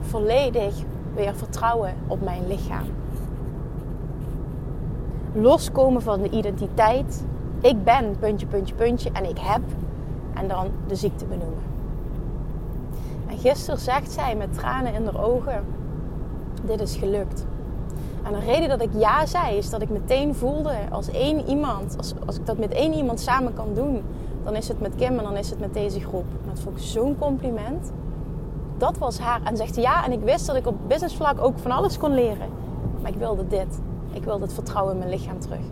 volledig 0.00 0.74
weer 1.14 1.34
vertrouwen 1.34 1.94
op 2.06 2.22
mijn 2.22 2.46
lichaam. 2.46 2.86
Loskomen 5.32 6.02
van 6.02 6.22
de 6.22 6.30
identiteit. 6.30 7.24
Ik 7.60 7.84
ben 7.84 8.16
puntje, 8.18 8.46
puntje, 8.46 8.74
puntje 8.74 9.10
en 9.12 9.28
ik 9.28 9.38
heb. 9.38 9.62
En 10.34 10.48
dan 10.48 10.66
de 10.86 10.94
ziekte 10.94 11.24
benoemen. 11.24 11.69
En 13.40 13.46
gisteren 13.46 13.80
zegt 13.80 14.12
zij 14.12 14.36
met 14.36 14.54
tranen 14.54 14.94
in 14.94 15.04
haar 15.04 15.24
ogen: 15.24 15.64
Dit 16.64 16.80
is 16.80 16.96
gelukt. 16.96 17.46
En 18.22 18.32
de 18.32 18.38
reden 18.38 18.68
dat 18.68 18.82
ik 18.82 18.90
ja 18.96 19.26
zei, 19.26 19.56
is 19.56 19.70
dat 19.70 19.82
ik 19.82 19.88
meteen 19.88 20.34
voelde 20.34 20.74
als 20.90 21.10
één 21.10 21.48
iemand, 21.48 21.94
als, 21.96 22.14
als 22.26 22.36
ik 22.36 22.46
dat 22.46 22.58
met 22.58 22.72
één 22.72 22.92
iemand 22.92 23.20
samen 23.20 23.54
kan 23.54 23.74
doen, 23.74 24.02
dan 24.44 24.56
is 24.56 24.68
het 24.68 24.80
met 24.80 24.94
Kim 24.94 25.18
en 25.18 25.24
dan 25.24 25.36
is 25.36 25.50
het 25.50 25.60
met 25.60 25.74
deze 25.74 26.00
groep. 26.00 26.24
En 26.42 26.48
dat 26.48 26.60
vond 26.60 26.76
ik 26.76 26.82
zo'n 26.82 27.18
compliment 27.18 27.92
dat 28.78 28.98
was 28.98 29.18
haar. 29.18 29.40
En 29.44 29.56
zegt 29.56 29.76
ja, 29.76 30.04
en 30.04 30.12
ik 30.12 30.20
wist 30.20 30.46
dat 30.46 30.56
ik 30.56 30.66
op 30.66 30.74
businessvlak 30.86 31.40
ook 31.40 31.58
van 31.58 31.70
alles 31.70 31.98
kon 31.98 32.14
leren. 32.14 32.48
Maar 33.02 33.10
ik 33.10 33.18
wilde 33.18 33.46
dit. 33.46 33.80
Ik 34.12 34.24
wilde 34.24 34.44
het 34.44 34.54
vertrouwen 34.54 34.92
in 34.92 34.98
mijn 34.98 35.10
lichaam 35.10 35.40
terug. 35.40 35.64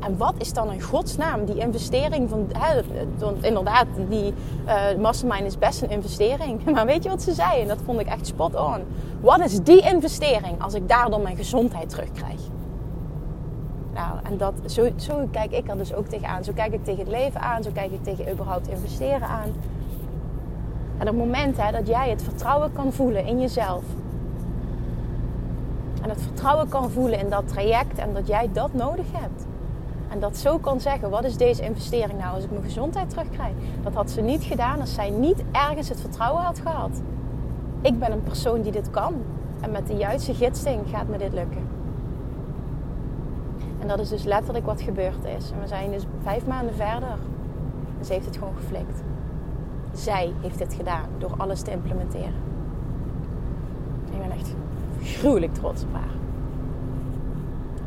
En 0.00 0.16
wat 0.16 0.34
is 0.38 0.52
dan 0.52 0.72
in 0.72 0.82
godsnaam 0.82 1.44
die 1.44 1.58
investering 1.58 2.28
van... 2.28 2.46
Hè, 2.58 2.82
want 3.18 3.44
inderdaad, 3.44 3.86
die 4.08 4.34
uh, 4.66 4.74
mastermind 5.00 5.44
is 5.44 5.58
best 5.58 5.82
een 5.82 5.90
investering. 5.90 6.64
Maar 6.74 6.86
weet 6.86 7.02
je 7.02 7.08
wat 7.08 7.22
ze 7.22 7.32
zei? 7.32 7.60
En 7.60 7.68
dat 7.68 7.78
vond 7.84 8.00
ik 8.00 8.06
echt 8.06 8.26
spot 8.26 8.54
on. 8.54 8.82
Wat 9.20 9.40
is 9.40 9.60
die 9.60 9.80
investering 9.80 10.62
als 10.62 10.74
ik 10.74 10.88
daardoor 10.88 11.20
mijn 11.20 11.36
gezondheid 11.36 11.88
terugkrijg? 11.88 12.40
Nou, 13.94 14.18
en 14.22 14.36
dat, 14.36 14.54
zo, 14.66 14.88
zo 14.96 15.28
kijk 15.30 15.52
ik 15.52 15.68
er 15.68 15.76
dus 15.76 15.94
ook 15.94 16.06
tegenaan. 16.06 16.44
Zo 16.44 16.52
kijk 16.54 16.72
ik 16.72 16.84
tegen 16.84 17.00
het 17.00 17.08
leven 17.08 17.40
aan. 17.40 17.62
Zo 17.62 17.70
kijk 17.72 17.92
ik 17.92 18.04
tegen 18.04 18.32
überhaupt 18.32 18.68
investeren 18.68 19.28
aan. 19.28 19.52
En 20.98 21.06
het 21.06 21.16
moment 21.16 21.56
hè, 21.56 21.72
dat 21.72 21.86
jij 21.86 22.10
het 22.10 22.22
vertrouwen 22.22 22.72
kan 22.72 22.92
voelen 22.92 23.26
in 23.26 23.40
jezelf. 23.40 23.84
En 26.02 26.08
het 26.10 26.22
vertrouwen 26.22 26.68
kan 26.68 26.90
voelen 26.90 27.18
in 27.18 27.30
dat 27.30 27.48
traject 27.48 27.98
en 27.98 28.14
dat 28.14 28.26
jij 28.26 28.48
dat 28.52 28.72
nodig 28.72 29.06
hebt. 29.12 29.45
En 30.16 30.22
dat 30.22 30.36
zo 30.36 30.58
kan 30.58 30.80
zeggen, 30.80 31.10
wat 31.10 31.24
is 31.24 31.36
deze 31.36 31.62
investering 31.62 32.18
nou 32.18 32.34
als 32.34 32.44
ik 32.44 32.50
mijn 32.50 32.62
gezondheid 32.62 33.10
terugkrijg? 33.10 33.52
Dat 33.82 33.94
had 33.94 34.10
ze 34.10 34.20
niet 34.20 34.42
gedaan 34.42 34.80
als 34.80 34.94
zij 34.94 35.10
niet 35.10 35.44
ergens 35.52 35.88
het 35.88 36.00
vertrouwen 36.00 36.42
had 36.42 36.58
gehad. 36.58 37.02
Ik 37.80 37.98
ben 37.98 38.12
een 38.12 38.22
persoon 38.22 38.62
die 38.62 38.72
dit 38.72 38.90
kan. 38.90 39.14
En 39.60 39.70
met 39.70 39.86
de 39.86 39.94
juiste 39.94 40.34
gidsing 40.34 40.80
gaat 40.90 41.08
me 41.08 41.18
dit 41.18 41.32
lukken. 41.32 41.68
En 43.78 43.88
dat 43.88 43.98
is 43.98 44.08
dus 44.08 44.24
letterlijk 44.24 44.66
wat 44.66 44.80
gebeurd 44.80 45.24
is. 45.38 45.50
En 45.50 45.60
we 45.60 45.66
zijn 45.66 45.90
dus 45.90 46.04
vijf 46.22 46.46
maanden 46.46 46.74
verder. 46.74 47.18
En 47.98 48.04
ze 48.04 48.12
heeft 48.12 48.26
het 48.26 48.36
gewoon 48.36 48.56
geflikt. 48.56 49.02
Zij 49.92 50.32
heeft 50.40 50.58
dit 50.58 50.74
gedaan 50.74 51.08
door 51.18 51.34
alles 51.36 51.62
te 51.62 51.70
implementeren. 51.70 52.40
Ik 54.10 54.18
ben 54.20 54.30
echt 54.30 54.54
gruwelijk 55.02 55.54
trots 55.54 55.82
op 55.82 55.92
haar. 55.92 56.14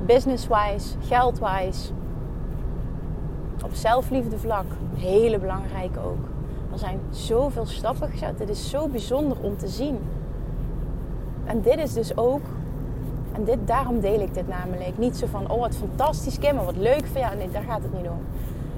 Business-wise, 0.05 0.95
geld-wise, 0.99 1.91
op 3.69 3.75
zelfliefde 3.75 4.37
vlak, 4.37 4.65
hele 4.95 5.39
belangrijke 5.39 5.99
ook. 5.99 6.27
Er 6.71 6.79
zijn 6.79 6.99
zoveel 7.09 7.65
stappen 7.65 8.09
gezet. 8.09 8.37
Dit 8.37 8.49
is 8.49 8.69
zo 8.69 8.87
bijzonder 8.87 9.37
om 9.41 9.57
te 9.57 9.67
zien. 9.67 9.99
En 11.45 11.61
dit 11.61 11.77
is 11.77 11.93
dus 11.93 12.17
ook, 12.17 12.41
en 13.31 13.43
dit, 13.43 13.57
daarom 13.65 13.99
deel 13.99 14.19
ik 14.19 14.33
dit 14.33 14.47
namelijk. 14.47 14.97
Niet 14.97 15.17
zo 15.17 15.25
van, 15.27 15.51
oh 15.51 15.59
wat 15.59 15.75
fantastisch 15.75 16.39
Kim, 16.39 16.55
maar 16.55 16.65
wat 16.65 16.77
leuk 16.77 17.05
van 17.05 17.21
jou. 17.21 17.35
Nee, 17.35 17.51
daar 17.51 17.63
gaat 17.63 17.81
het 17.81 17.93
niet 17.93 18.09
om. 18.09 18.19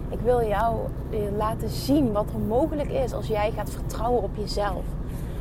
Ik 0.10 0.20
wil 0.24 0.48
jou 0.48 0.76
eh, 1.10 1.20
laten 1.38 1.70
zien 1.70 2.12
wat 2.12 2.26
er 2.34 2.40
mogelijk 2.40 2.90
is 2.90 3.14
als 3.14 3.28
jij 3.28 3.52
gaat 3.52 3.70
vertrouwen 3.70 4.24
op 4.24 4.36
jezelf. 4.36 4.84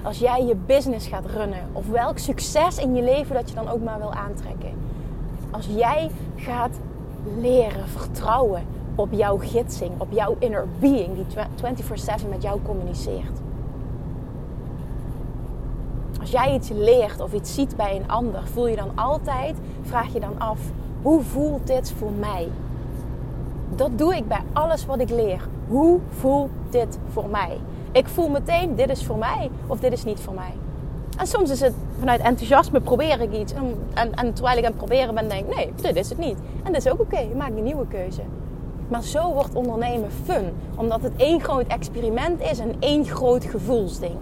Als 0.03 0.19
jij 0.19 0.45
je 0.45 0.57
business 0.67 1.07
gaat 1.07 1.27
runnen. 1.27 1.69
Of 1.73 1.89
welk 1.89 2.19
succes 2.19 2.79
in 2.79 2.95
je 2.95 3.03
leven 3.03 3.35
dat 3.35 3.49
je 3.49 3.55
dan 3.55 3.69
ook 3.69 3.83
maar 3.83 3.99
wil 3.99 4.13
aantrekken. 4.13 4.73
Als 5.51 5.67
jij 5.67 6.11
gaat 6.37 6.79
leren 7.39 7.89
vertrouwen 7.89 8.63
op 9.01 9.13
jouw 9.13 9.39
gidsing, 9.39 9.91
op 9.99 10.09
jouw 10.11 10.37
inner 10.39 10.67
being 10.79 11.15
die 11.15 11.27
24/7 11.55 12.29
met 12.29 12.43
jou 12.43 12.61
communiceert. 12.63 13.41
Als 16.21 16.31
jij 16.31 16.55
iets 16.55 16.69
leert 16.69 17.21
of 17.21 17.33
iets 17.33 17.55
ziet 17.55 17.77
bij 17.77 17.97
een 17.97 18.11
ander, 18.11 18.43
voel 18.47 18.67
je 18.67 18.77
dan 18.77 18.91
altijd, 18.95 19.57
vraag 19.83 20.13
je 20.13 20.21
dan 20.21 20.39
af, 20.39 20.61
hoe 21.03 21.23
voelt 21.23 21.67
dit 21.67 21.93
voor 21.93 22.13
mij? 22.13 22.49
dat 23.81 23.99
doe 23.99 24.17
ik 24.17 24.29
bij 24.29 24.43
alles 24.53 24.87
wat 24.87 25.01
ik 25.01 25.11
leer. 25.11 25.49
Hoe 25.69 25.99
voelt 26.09 26.51
dit 26.71 26.99
voor 27.13 27.29
mij? 27.29 27.59
Ik 27.93 28.09
voel 28.09 28.29
meteen, 28.29 28.75
dit 28.75 28.91
is 28.91 29.05
voor 29.05 29.19
mij 29.19 29.51
of 29.67 29.81
dit 29.81 29.93
is 29.93 30.05
niet 30.05 30.21
voor 30.21 30.35
mij. 30.35 30.53
En 31.17 31.27
soms 31.27 31.51
is 31.51 31.61
het 31.61 31.75
vanuit 31.99 32.21
enthousiasme 32.21 32.81
probeer 32.81 33.21
ik 33.21 33.33
iets. 33.33 33.53
En, 33.53 33.75
en, 34.15 34.33
terwijl 34.35 34.59
ik 34.59 34.65
aan 34.65 34.71
het 34.71 34.77
proberen 34.77 35.15
ben, 35.15 35.29
denk 35.29 35.49
ik, 35.49 35.57
nee, 35.57 35.73
dit 35.83 35.97
is 35.97 36.09
het 36.09 36.19
niet. 36.19 36.39
En 36.63 36.73
dat 36.73 36.85
is 36.85 36.93
ook 36.93 37.01
oké, 37.01 37.19
je 37.19 37.35
maakt 37.37 37.57
een 37.57 37.63
nieuwe 37.63 37.87
keuze. 37.87 38.23
Maar 38.91 39.03
zo 39.03 39.33
wordt 39.33 39.55
ondernemen 39.55 40.11
fun. 40.11 40.53
Omdat 40.77 41.03
het 41.03 41.17
één 41.17 41.41
groot 41.41 41.67
experiment 41.67 42.41
is 42.41 42.59
en 42.59 42.75
één 42.79 43.05
groot 43.05 43.45
gevoelsding. 43.45 44.17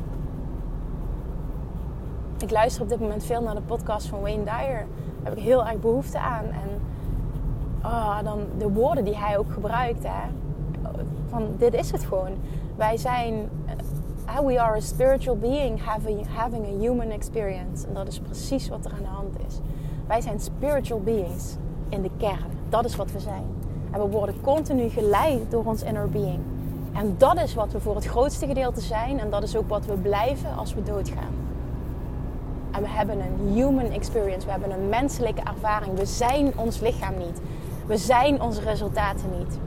Ik 2.38 2.50
luister 2.50 2.82
op 2.82 2.88
dit 2.88 3.00
moment 3.00 3.24
veel 3.24 3.42
naar 3.42 3.54
de 3.54 3.60
podcast 3.60 4.06
van 4.06 4.20
Wayne 4.20 4.44
Dyer. 4.44 4.86
Daar 5.22 5.22
heb 5.22 5.36
ik 5.36 5.42
heel 5.42 5.66
erg 5.66 5.80
behoefte 5.80 6.18
aan. 6.18 6.44
En 6.44 6.80
oh, 7.84 8.22
dan 8.24 8.38
de 8.58 8.68
woorden 8.68 9.04
die 9.04 9.16
hij 9.16 9.38
ook 9.38 9.52
gebruikt. 9.52 10.02
Hè? 10.02 10.30
Van 11.28 11.46
dit 11.58 11.74
is 11.74 11.90
het 11.90 12.04
gewoon. 12.04 12.30
Wij 12.76 12.96
zijn, 12.96 13.48
uh, 14.26 14.38
we 14.38 14.60
are 14.60 14.76
a 14.76 14.80
spiritual 14.80 15.36
being 15.36 15.84
having 16.34 16.66
a 16.66 16.78
human 16.78 17.10
experience. 17.10 17.86
En 17.86 17.94
dat 17.94 18.08
is 18.08 18.18
precies 18.18 18.68
wat 18.68 18.84
er 18.84 18.92
aan 18.92 19.02
de 19.02 19.08
hand 19.08 19.34
is. 19.46 19.58
Wij 20.06 20.20
zijn 20.20 20.40
spiritual 20.40 21.00
beings 21.00 21.56
in 21.88 22.02
de 22.02 22.10
kern. 22.16 22.58
Dat 22.68 22.84
is 22.84 22.96
wat 22.96 23.12
we 23.12 23.20
zijn. 23.20 23.44
En 23.90 24.00
we 24.00 24.06
worden 24.06 24.34
continu 24.40 24.88
geleid 24.88 25.50
door 25.50 25.64
ons 25.64 25.82
inner 25.82 26.08
being. 26.08 26.40
En 26.92 27.14
dat 27.18 27.40
is 27.40 27.54
wat 27.54 27.72
we 27.72 27.80
voor 27.80 27.94
het 27.94 28.06
grootste 28.06 28.46
gedeelte 28.46 28.80
zijn. 28.80 29.18
En 29.18 29.30
dat 29.30 29.42
is 29.42 29.56
ook 29.56 29.68
wat 29.68 29.86
we 29.86 29.92
blijven 29.92 30.56
als 30.56 30.74
we 30.74 30.82
doodgaan. 30.82 31.34
En 32.70 32.82
we 32.82 32.88
hebben 32.88 33.18
een 33.20 33.52
human 33.52 33.90
experience. 33.90 34.46
We 34.46 34.50
hebben 34.50 34.70
een 34.70 34.88
menselijke 34.88 35.42
ervaring. 35.42 35.98
We 35.98 36.06
zijn 36.06 36.52
ons 36.56 36.80
lichaam 36.80 37.18
niet. 37.18 37.40
We 37.86 37.96
zijn 37.96 38.42
onze 38.42 38.60
resultaten 38.60 39.30
niet. 39.38 39.58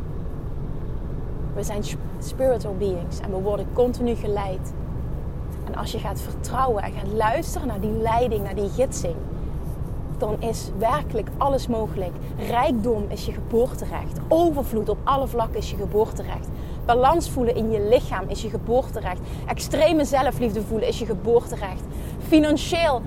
We 1.54 1.64
zijn 1.64 1.84
spiritual 2.20 2.76
beings 2.78 3.20
en 3.20 3.32
we 3.32 3.42
worden 3.42 3.66
continu 3.74 4.16
geleid. 4.16 4.74
En 5.66 5.76
als 5.76 5.92
je 5.92 6.00
gaat 6.00 6.22
vertrouwen 6.22 6.84
en 6.84 6.92
gaat 6.92 7.12
luisteren 7.14 7.68
naar 7.68 7.80
die 7.80 7.92
leiding, 7.92 8.44
naar 8.44 8.56
die 8.56 8.70
gidsing, 8.70 9.16
dan 10.22 10.36
is 10.40 10.70
werkelijk 10.78 11.30
alles 11.38 11.68
mogelijk. 11.68 12.12
Rijkdom 12.48 13.06
is 13.08 13.26
je 13.26 13.32
geboorterecht. 13.32 14.20
Overvloed 14.28 14.90
op 14.90 14.98
alle 15.04 15.28
vlakken 15.28 15.58
is 15.58 15.70
je 15.70 15.76
geboorterecht. 15.76 16.48
Balans 16.86 17.30
voelen 17.30 17.56
in 17.56 17.72
je 17.72 17.88
lichaam 17.90 18.28
is 18.28 18.42
je 18.42 18.50
geboorterecht. 18.50 19.20
Extreme 19.48 20.06
zelfliefde 20.06 20.62
voelen 20.62 20.88
is 20.88 21.00
je 21.00 21.06
geboorterecht. 21.06 21.84
Financieel 22.28 23.02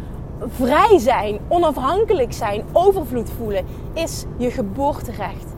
vrij 0.47 0.99
zijn, 0.99 1.38
onafhankelijk 1.49 2.33
zijn, 2.33 2.64
overvloed 2.73 3.30
voelen 3.30 3.64
is 3.92 4.25
je 4.37 4.50
geboorterecht. 4.50 5.54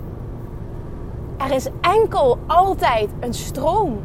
Er 1.36 1.52
is 1.52 1.68
enkel 1.80 2.38
altijd 2.46 3.08
een 3.20 3.34
stroom 3.34 3.98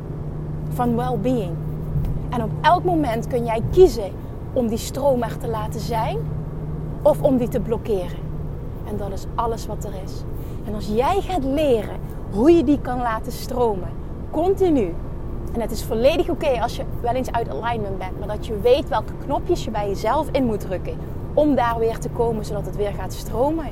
van 0.73 0.95
well-being. 0.95 1.55
En 2.29 2.43
op 2.43 2.51
elk 2.61 2.83
moment 2.83 3.27
kun 3.27 3.45
jij 3.45 3.61
kiezen 3.71 4.11
om 4.53 4.67
die 4.67 4.77
stroom 4.77 5.23
er 5.23 5.37
te 5.37 5.47
laten 5.47 5.79
zijn 5.79 6.17
of 7.01 7.21
om 7.21 7.37
die 7.37 7.47
te 7.47 7.59
blokkeren. 7.59 8.19
En 8.87 8.97
dat 8.97 9.11
is 9.11 9.25
alles 9.35 9.65
wat 9.65 9.83
er 9.83 9.93
is. 10.03 10.23
En 10.65 10.75
als 10.75 10.87
jij 10.87 11.21
gaat 11.21 11.43
leren 11.43 11.99
hoe 12.31 12.51
je 12.51 12.63
die 12.63 12.79
kan 12.81 12.97
laten 12.97 13.31
stromen, 13.31 13.89
continu. 14.31 14.93
En 15.53 15.61
het 15.61 15.71
is 15.71 15.83
volledig 15.83 16.29
oké 16.29 16.61
als 16.61 16.75
je 16.75 16.83
wel 17.01 17.13
eens 17.13 17.31
uit 17.31 17.49
alignment 17.49 17.97
bent, 17.97 18.19
maar 18.19 18.27
dat 18.27 18.45
je 18.45 18.59
weet 18.59 18.89
welke 18.89 19.13
knopjes 19.25 19.63
je 19.63 19.71
bij 19.71 19.87
jezelf 19.87 20.27
in 20.31 20.45
moet 20.45 20.59
drukken 20.59 20.97
om 21.33 21.55
daar 21.55 21.79
weer 21.79 21.99
te 21.99 22.09
komen 22.09 22.45
zodat 22.45 22.65
het 22.65 22.75
weer 22.75 22.93
gaat 22.93 23.13
stromen. 23.13 23.65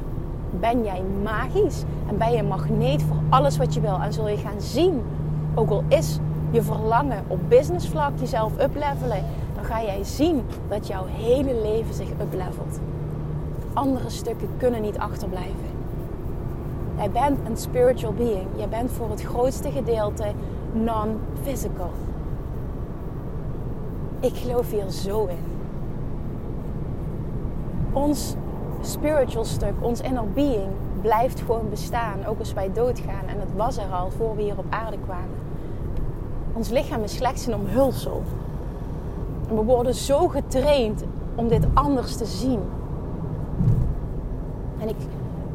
Ben 0.59 0.83
jij 0.83 1.01
magisch 1.23 1.83
en 2.07 2.17
ben 2.17 2.31
je 2.31 2.37
een 2.37 2.47
magneet 2.47 3.01
voor 3.01 3.17
alles 3.29 3.57
wat 3.57 3.73
je 3.73 3.79
wil 3.79 3.99
en 4.01 4.13
zul 4.13 4.27
je 4.27 4.37
gaan 4.37 4.61
zien, 4.61 5.01
ook 5.55 5.69
al 5.69 5.83
is 5.87 6.19
je 6.51 6.61
verlangen 6.61 7.23
op 7.27 7.39
businessvlak 7.47 8.11
jezelf 8.19 8.51
uplevelen, 8.61 9.23
dan 9.55 9.63
ga 9.63 9.81
jij 9.83 10.03
zien 10.03 10.41
dat 10.67 10.87
jouw 10.87 11.05
hele 11.05 11.61
leven 11.61 11.93
zich 11.93 12.09
uplevelt. 12.21 12.79
Andere 13.73 14.09
stukken 14.09 14.49
kunnen 14.57 14.81
niet 14.81 14.97
achterblijven. 14.97 15.77
Jij 16.97 17.11
bent 17.11 17.39
een 17.47 17.57
spiritual 17.57 18.13
being. 18.13 18.47
Jij 18.55 18.69
bent 18.69 18.91
voor 18.91 19.09
het 19.09 19.21
grootste 19.21 19.71
gedeelte 19.71 20.25
non-physical. 20.71 21.91
Ik 24.19 24.35
geloof 24.35 24.71
hier 24.71 24.89
zo 24.89 25.25
in. 25.25 25.43
Ons 27.93 28.35
spiritual 28.81 29.45
stuk, 29.45 29.73
ons 29.79 30.01
inner 30.01 30.29
being, 30.33 30.71
blijft 31.01 31.39
gewoon 31.39 31.69
bestaan. 31.69 32.25
Ook 32.25 32.39
als 32.39 32.53
wij 32.53 32.71
doodgaan. 32.73 33.27
En 33.27 33.39
het 33.39 33.55
was 33.55 33.77
er 33.77 33.91
al 33.91 34.11
voor 34.11 34.35
we 34.35 34.41
hier 34.41 34.57
op 34.57 34.65
aarde 34.69 34.97
kwamen. 35.05 35.37
Ons 36.53 36.69
lichaam 36.69 37.03
is 37.03 37.15
slechts 37.15 37.45
een 37.45 37.55
omhulsel. 37.55 38.23
We 39.47 39.63
worden 39.63 39.93
zo 39.93 40.27
getraind 40.27 41.03
om 41.35 41.47
dit 41.47 41.65
anders 41.73 42.15
te 42.15 42.25
zien. 42.25 42.59
Ik, 44.89 44.95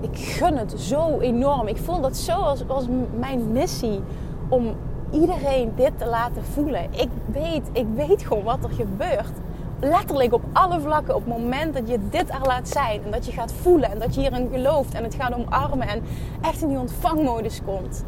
ik 0.01 0.19
gun 0.19 0.57
het 0.57 0.75
zo 0.77 1.19
enorm. 1.19 1.67
Ik 1.67 1.77
voel 1.77 2.01
dat 2.01 2.17
zo 2.17 2.33
als, 2.33 2.69
als 2.69 2.87
mijn 3.19 3.53
missie 3.53 4.01
om 4.49 4.75
iedereen 5.11 5.73
dit 5.77 5.99
te 5.99 6.07
laten 6.07 6.45
voelen. 6.45 6.85
Ik 6.91 7.09
weet, 7.33 7.69
ik 7.73 7.87
weet 7.95 8.23
gewoon 8.23 8.45
wat 8.45 8.65
er 8.65 8.71
gebeurt. 8.71 9.33
Letterlijk 9.81 10.33
op 10.33 10.43
alle 10.53 10.81
vlakken. 10.81 11.15
Op 11.15 11.25
het 11.25 11.39
moment 11.39 11.75
dat 11.75 11.89
je 11.89 11.99
dit 12.11 12.31
er 12.31 12.47
laat 12.47 12.69
zijn. 12.69 13.05
En 13.05 13.11
dat 13.11 13.27
je 13.27 13.33
gaat 13.33 13.53
voelen. 13.53 13.91
En 13.91 13.99
dat 13.99 14.15
je 14.15 14.21
hierin 14.21 14.49
gelooft. 14.53 14.95
En 14.95 15.03
het 15.03 15.15
gaat 15.15 15.35
omarmen. 15.35 15.89
En 15.89 16.03
echt 16.41 16.63
in 16.63 16.69
die 16.69 16.79
ontvangmodus 16.79 17.61
komt. 17.65 18.05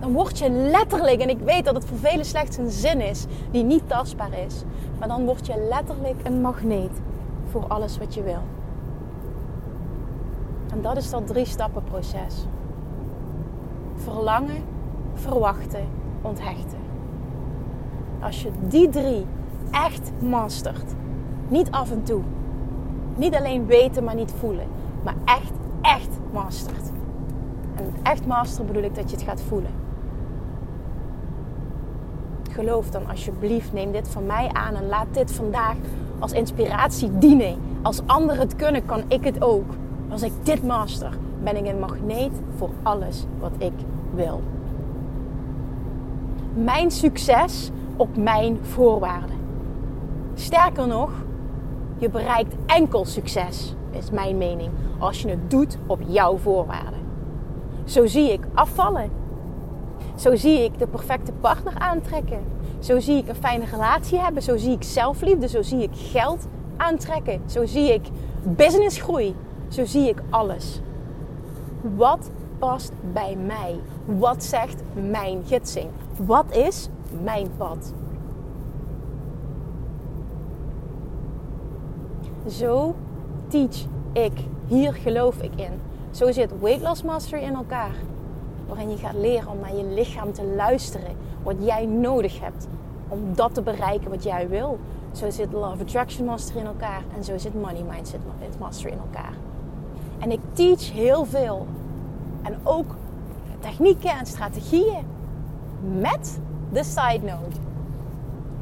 Dan 0.00 0.12
word 0.12 0.38
je 0.38 0.50
letterlijk, 0.50 1.20
en 1.20 1.28
ik 1.28 1.38
weet 1.38 1.64
dat 1.64 1.74
het 1.74 1.84
voor 1.84 1.98
velen 1.98 2.24
slechts 2.24 2.56
een 2.56 2.70
zin 2.70 3.00
is 3.00 3.24
die 3.50 3.64
niet 3.64 3.88
tastbaar 3.88 4.38
is. 4.46 4.62
Maar 4.98 5.08
dan 5.08 5.24
word 5.24 5.46
je 5.46 5.66
letterlijk 5.68 6.16
een 6.22 6.40
magneet 6.40 7.00
voor 7.50 7.64
alles 7.68 7.98
wat 7.98 8.14
je 8.14 8.22
wil. 8.22 8.42
En 10.72 10.82
dat 10.82 10.96
is 10.96 11.10
dat 11.10 11.26
drie 11.26 11.46
stappen 11.46 11.84
proces. 11.84 12.46
Verlangen, 13.94 14.62
verwachten, 15.14 15.86
onthechten. 16.22 16.78
Als 18.20 18.42
je 18.42 18.50
die 18.68 18.88
drie 18.88 19.26
echt 19.70 20.12
mastert, 20.20 20.94
niet 21.48 21.70
af 21.70 21.90
en 21.90 22.02
toe, 22.02 22.20
niet 23.16 23.34
alleen 23.34 23.66
weten, 23.66 24.04
maar 24.04 24.14
niet 24.14 24.32
voelen, 24.38 24.66
maar 25.04 25.14
echt, 25.24 25.52
echt 25.80 26.18
mastert. 26.32 26.90
En 27.74 27.94
echt 28.02 28.26
masteren 28.26 28.66
bedoel 28.66 28.82
ik 28.82 28.94
dat 28.94 29.10
je 29.10 29.16
het 29.16 29.24
gaat 29.24 29.40
voelen. 29.40 29.70
Geloof 32.50 32.90
dan 32.90 33.08
alsjeblieft, 33.08 33.72
neem 33.72 33.92
dit 33.92 34.08
van 34.08 34.26
mij 34.26 34.48
aan 34.52 34.74
en 34.74 34.88
laat 34.88 35.06
dit 35.10 35.32
vandaag 35.32 35.76
als 36.18 36.32
inspiratie 36.32 37.18
dienen. 37.18 37.56
Als 37.82 38.00
anderen 38.06 38.40
het 38.40 38.56
kunnen, 38.56 38.86
kan 38.86 39.02
ik 39.08 39.24
het 39.24 39.42
ook. 39.42 39.74
Als 40.12 40.22
ik 40.22 40.32
dit 40.42 40.62
master, 40.62 41.10
ben 41.42 41.56
ik 41.56 41.66
een 41.66 41.78
magneet 41.78 42.32
voor 42.56 42.70
alles 42.82 43.24
wat 43.40 43.52
ik 43.58 43.72
wil. 44.14 44.42
Mijn 46.54 46.90
succes 46.90 47.70
op 47.96 48.16
mijn 48.16 48.58
voorwaarden. 48.62 49.36
Sterker 50.34 50.86
nog, 50.86 51.10
je 51.98 52.10
bereikt 52.10 52.54
enkel 52.66 53.04
succes, 53.04 53.74
is 53.90 54.10
mijn 54.10 54.38
mening, 54.38 54.70
als 54.98 55.22
je 55.22 55.28
het 55.28 55.50
doet 55.50 55.78
op 55.86 56.00
jouw 56.06 56.36
voorwaarden. 56.36 57.00
Zo 57.84 58.06
zie 58.06 58.32
ik 58.32 58.40
afvallen. 58.54 59.10
Zo 60.14 60.36
zie 60.36 60.64
ik 60.64 60.78
de 60.78 60.86
perfecte 60.86 61.32
partner 61.32 61.74
aantrekken. 61.78 62.40
Zo 62.78 63.00
zie 63.00 63.16
ik 63.16 63.28
een 63.28 63.34
fijne 63.34 63.64
relatie 63.64 64.18
hebben. 64.18 64.42
Zo 64.42 64.56
zie 64.56 64.72
ik 64.72 64.82
zelfliefde. 64.82 65.48
Zo 65.48 65.62
zie 65.62 65.82
ik 65.82 65.90
geld 65.94 66.46
aantrekken. 66.76 67.40
Zo 67.46 67.66
zie 67.66 67.92
ik 67.94 68.02
businessgroei. 68.42 69.34
Zo 69.72 69.84
zie 69.84 70.08
ik 70.08 70.22
alles. 70.30 70.80
Wat 71.96 72.30
past 72.58 72.92
bij 73.12 73.36
mij? 73.36 73.80
Wat 74.04 74.44
zegt 74.44 74.82
mijn 75.10 75.42
gidsing? 75.44 75.90
Wat 76.16 76.56
is 76.56 76.88
mijn 77.22 77.48
pad? 77.56 77.92
Zo 82.46 82.94
teach 83.48 83.86
ik. 84.12 84.32
Hier 84.66 84.94
geloof 84.94 85.42
ik 85.42 85.54
in. 85.56 85.80
Zo 86.10 86.32
zit 86.32 86.60
Weight 86.60 86.82
Loss 86.82 87.02
Mastery 87.02 87.42
in 87.42 87.54
elkaar. 87.54 87.94
Waarin 88.66 88.90
je 88.90 88.96
gaat 88.96 89.14
leren 89.14 89.50
om 89.50 89.60
naar 89.60 89.76
je 89.76 89.84
lichaam 89.84 90.32
te 90.32 90.44
luisteren. 90.56 91.16
Wat 91.42 91.56
jij 91.60 91.86
nodig 91.86 92.40
hebt 92.40 92.68
om 93.08 93.34
dat 93.34 93.54
te 93.54 93.62
bereiken 93.62 94.10
wat 94.10 94.22
jij 94.22 94.48
wil. 94.48 94.78
Zo 95.12 95.30
zit 95.30 95.52
Love 95.52 95.82
Attraction 95.82 96.26
Mastery 96.26 96.58
in 96.58 96.66
elkaar. 96.66 97.02
En 97.16 97.24
zo 97.24 97.38
zit 97.38 97.54
Money 97.54 97.82
Mindset 97.82 98.20
Mastery 98.58 98.92
in 98.92 98.98
elkaar. 98.98 99.34
En 100.22 100.30
ik 100.30 100.40
teach 100.52 100.92
heel 100.92 101.24
veel. 101.24 101.66
En 102.42 102.56
ook 102.62 102.96
technieken 103.60 104.10
en 104.10 104.26
strategieën. 104.26 105.04
Met 106.00 106.40
de 106.72 106.84
side 106.84 107.20
note. 107.26 107.56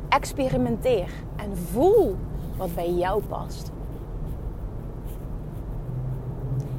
Experimenteer 0.08 1.08
en 1.36 1.56
voel 1.56 2.16
wat 2.56 2.74
bij 2.74 2.92
jou 2.92 3.22
past. 3.22 3.70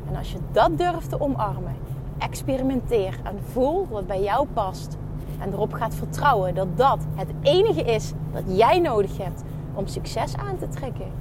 En 0.10 0.16
als 0.16 0.32
je 0.32 0.38
dat 0.52 0.78
durft 0.78 1.10
te 1.10 1.22
omarmen, 1.22 1.76
experimenteer 2.18 3.20
en 3.24 3.40
voel 3.52 3.88
wat 3.90 4.08
bij 4.08 4.24
jou 4.24 4.48
past. 4.54 4.98
En 5.40 5.52
erop 5.52 5.74
gaat 5.74 5.96
vertrouwen 5.96 6.56
dat 6.56 6.78
dat 6.78 7.00
het 7.16 7.30
enige 7.42 7.82
is 7.82 8.14
dat 8.34 8.44
jij 8.46 8.80
nodig 8.80 9.18
hebt 9.18 9.44
om 9.74 9.88
succes 9.88 10.38
aan 10.38 10.58
te 10.58 10.68
trekken. 10.68 11.12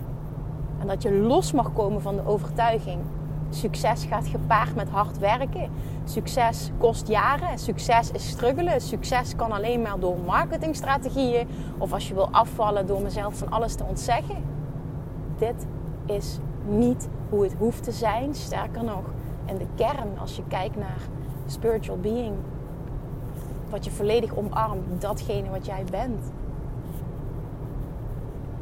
En 0.78 0.86
dat 0.86 1.02
je 1.02 1.12
los 1.12 1.52
mag 1.52 1.72
komen 1.72 2.02
van 2.02 2.16
de 2.16 2.26
overtuiging 2.26 2.98
Succes 3.50 4.04
gaat 4.04 4.26
gepaard 4.26 4.74
met 4.74 4.88
hard 4.88 5.18
werken. 5.18 5.70
Succes 6.04 6.70
kost 6.78 7.08
jaren. 7.08 7.58
Succes 7.58 8.10
is 8.10 8.28
struggelen. 8.28 8.80
Succes 8.80 9.36
kan 9.36 9.52
alleen 9.52 9.82
maar 9.82 9.98
door 10.00 10.18
marketingstrategieën 10.26 11.48
of 11.78 11.92
als 11.92 12.08
je 12.08 12.14
wil 12.14 12.28
afvallen 12.30 12.86
door 12.86 13.02
mezelf 13.02 13.34
van 13.34 13.50
alles 13.50 13.74
te 13.74 13.84
ontzeggen. 13.84 14.44
Dit 15.38 15.66
is 16.06 16.38
niet 16.68 17.08
hoe 17.28 17.42
het 17.42 17.54
hoeft 17.58 17.82
te 17.82 17.92
zijn. 17.92 18.34
Sterker 18.34 18.84
nog, 18.84 19.04
in 19.44 19.56
de 19.56 19.66
kern, 19.74 20.18
als 20.18 20.36
je 20.36 20.42
kijkt 20.48 20.76
naar 20.76 21.00
spiritual 21.46 21.98
being, 21.98 22.34
wat 23.70 23.84
je 23.84 23.90
volledig 23.90 24.36
omarmt, 24.36 25.00
datgene 25.00 25.50
wat 25.50 25.66
jij 25.66 25.84
bent, 25.90 26.32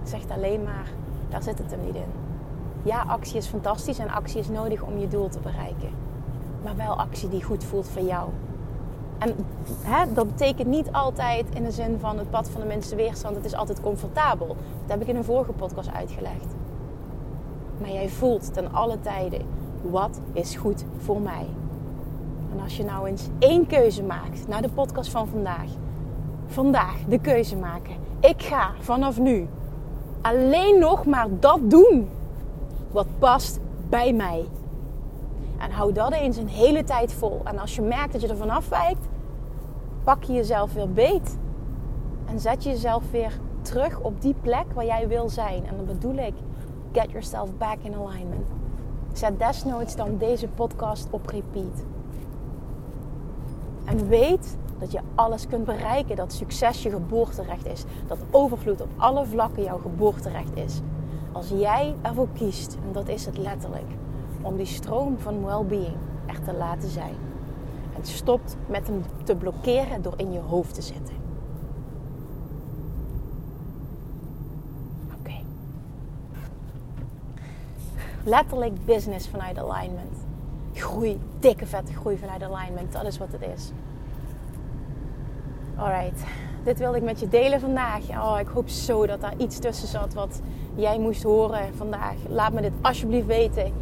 zegt 0.02 0.30
alleen 0.30 0.62
maar, 0.62 0.90
daar 1.28 1.42
zit 1.42 1.58
het 1.58 1.70
hem 1.70 1.80
niet 1.80 1.94
in 1.94 2.27
ja, 2.82 3.04
actie 3.06 3.36
is 3.36 3.46
fantastisch 3.46 3.98
en 3.98 4.10
actie 4.10 4.38
is 4.38 4.48
nodig 4.48 4.82
om 4.82 4.98
je 4.98 5.08
doel 5.08 5.28
te 5.28 5.38
bereiken. 5.38 5.90
Maar 6.64 6.76
wel 6.76 6.98
actie 6.98 7.28
die 7.28 7.42
goed 7.42 7.64
voelt 7.64 7.88
voor 7.88 8.02
jou. 8.02 8.28
En 9.18 9.34
hè, 9.82 10.12
dat 10.12 10.26
betekent 10.26 10.68
niet 10.68 10.92
altijd 10.92 11.46
in 11.54 11.64
de 11.64 11.70
zin 11.70 11.96
van 12.00 12.18
het 12.18 12.30
pad 12.30 12.50
van 12.50 12.60
de 12.60 12.66
minste 12.66 12.96
weerstand. 12.96 13.36
Het 13.36 13.44
is 13.44 13.54
altijd 13.54 13.80
comfortabel. 13.80 14.46
Dat 14.46 14.56
heb 14.86 15.00
ik 15.00 15.08
in 15.08 15.16
een 15.16 15.24
vorige 15.24 15.52
podcast 15.52 15.92
uitgelegd. 15.92 16.54
Maar 17.80 17.90
jij 17.90 18.08
voelt 18.08 18.54
ten 18.54 18.72
alle 18.72 19.00
tijden, 19.00 19.42
wat 19.82 20.20
is 20.32 20.56
goed 20.56 20.84
voor 20.98 21.20
mij? 21.20 21.46
En 22.52 22.62
als 22.62 22.76
je 22.76 22.84
nou 22.84 23.08
eens 23.08 23.28
één 23.38 23.66
keuze 23.66 24.02
maakt 24.02 24.48
naar 24.48 24.62
de 24.62 24.68
podcast 24.68 25.10
van 25.10 25.28
vandaag. 25.28 25.70
Vandaag 26.46 26.96
de 27.08 27.18
keuze 27.18 27.56
maken. 27.56 27.94
Ik 28.20 28.42
ga 28.42 28.70
vanaf 28.80 29.18
nu 29.18 29.48
alleen 30.20 30.78
nog 30.78 31.06
maar 31.06 31.26
dat 31.40 31.58
doen 31.62 32.08
wat 32.90 33.06
past 33.18 33.60
bij 33.88 34.12
mij. 34.12 34.44
En 35.58 35.70
hou 35.70 35.92
dat 35.92 36.12
eens 36.12 36.36
een 36.36 36.48
hele 36.48 36.84
tijd 36.84 37.12
vol. 37.12 37.40
En 37.44 37.58
als 37.58 37.74
je 37.74 37.82
merkt 37.82 38.12
dat 38.12 38.20
je 38.20 38.28
er 38.28 38.36
vanaf 38.36 38.68
pak 40.04 40.22
je 40.24 40.32
jezelf 40.32 40.72
weer 40.72 40.92
beet. 40.92 41.38
En 42.26 42.40
zet 42.40 42.62
je 42.62 42.70
jezelf 42.70 43.10
weer 43.10 43.32
terug 43.62 44.00
op 44.00 44.22
die 44.22 44.34
plek 44.42 44.64
waar 44.74 44.84
jij 44.84 45.08
wil 45.08 45.28
zijn. 45.28 45.66
En 45.66 45.76
dan 45.76 45.86
bedoel 45.86 46.16
ik, 46.16 46.34
get 46.92 47.10
yourself 47.10 47.56
back 47.58 47.76
in 47.82 47.94
alignment. 47.94 48.46
Zet 49.12 49.38
desnoods 49.38 49.96
dan 49.96 50.16
deze 50.18 50.48
podcast 50.48 51.08
op 51.10 51.26
repeat. 51.26 51.84
En 53.84 54.08
weet 54.08 54.56
dat 54.78 54.92
je 54.92 55.00
alles 55.14 55.46
kunt 55.46 55.64
bereiken. 55.64 56.16
Dat 56.16 56.32
succes 56.32 56.82
je 56.82 56.90
geboorterecht 56.90 57.66
is. 57.66 57.84
Dat 58.06 58.18
overvloed 58.30 58.80
op 58.80 58.88
alle 58.96 59.26
vlakken 59.26 59.62
jouw 59.62 59.78
geboorterecht 59.78 60.56
is. 60.56 60.80
Als 61.38 61.48
jij 61.48 61.94
ervoor 62.02 62.28
kiest, 62.32 62.74
en 62.86 62.92
dat 62.92 63.08
is 63.08 63.26
het 63.26 63.38
letterlijk, 63.38 63.90
om 64.42 64.56
die 64.56 64.66
stroom 64.66 65.18
van 65.18 65.44
well-being 65.44 65.96
echt 66.26 66.44
te 66.44 66.54
laten 66.54 66.88
zijn. 66.88 67.14
En 67.96 68.04
stopt 68.04 68.56
met 68.66 68.86
hem 68.86 69.02
te 69.24 69.36
blokkeren 69.36 70.02
door 70.02 70.14
in 70.16 70.32
je 70.32 70.38
hoofd 70.38 70.74
te 70.74 70.82
zitten. 70.82 71.14
Oké. 75.18 75.34
Letterlijk 78.24 78.84
business 78.84 79.28
vanuit 79.28 79.58
alignment. 79.58 80.16
Groei, 80.72 81.20
dikke 81.38 81.66
vette 81.66 81.92
groei 81.92 82.18
vanuit 82.18 82.42
alignment. 82.42 82.92
Dat 82.92 83.04
is 83.04 83.18
wat 83.18 83.32
het 83.32 83.42
is. 83.54 83.72
Alright, 85.76 86.24
dit 86.64 86.78
wilde 86.78 86.96
ik 86.96 87.02
met 87.02 87.20
je 87.20 87.28
delen 87.28 87.60
vandaag. 87.60 88.08
Oh, 88.10 88.36
ik 88.40 88.48
hoop 88.48 88.68
zo 88.68 89.06
dat 89.06 89.20
daar 89.20 89.34
iets 89.36 89.58
tussen 89.58 89.88
zat 89.88 90.14
wat 90.14 90.40
jij 90.74 90.98
moest 90.98 91.22
horen 91.22 91.74
vandaag. 91.76 92.14
Laat 92.28 92.52
me 92.52 92.60
dit 92.60 92.72
alsjeblieft 92.80 93.26
weten. 93.26 93.72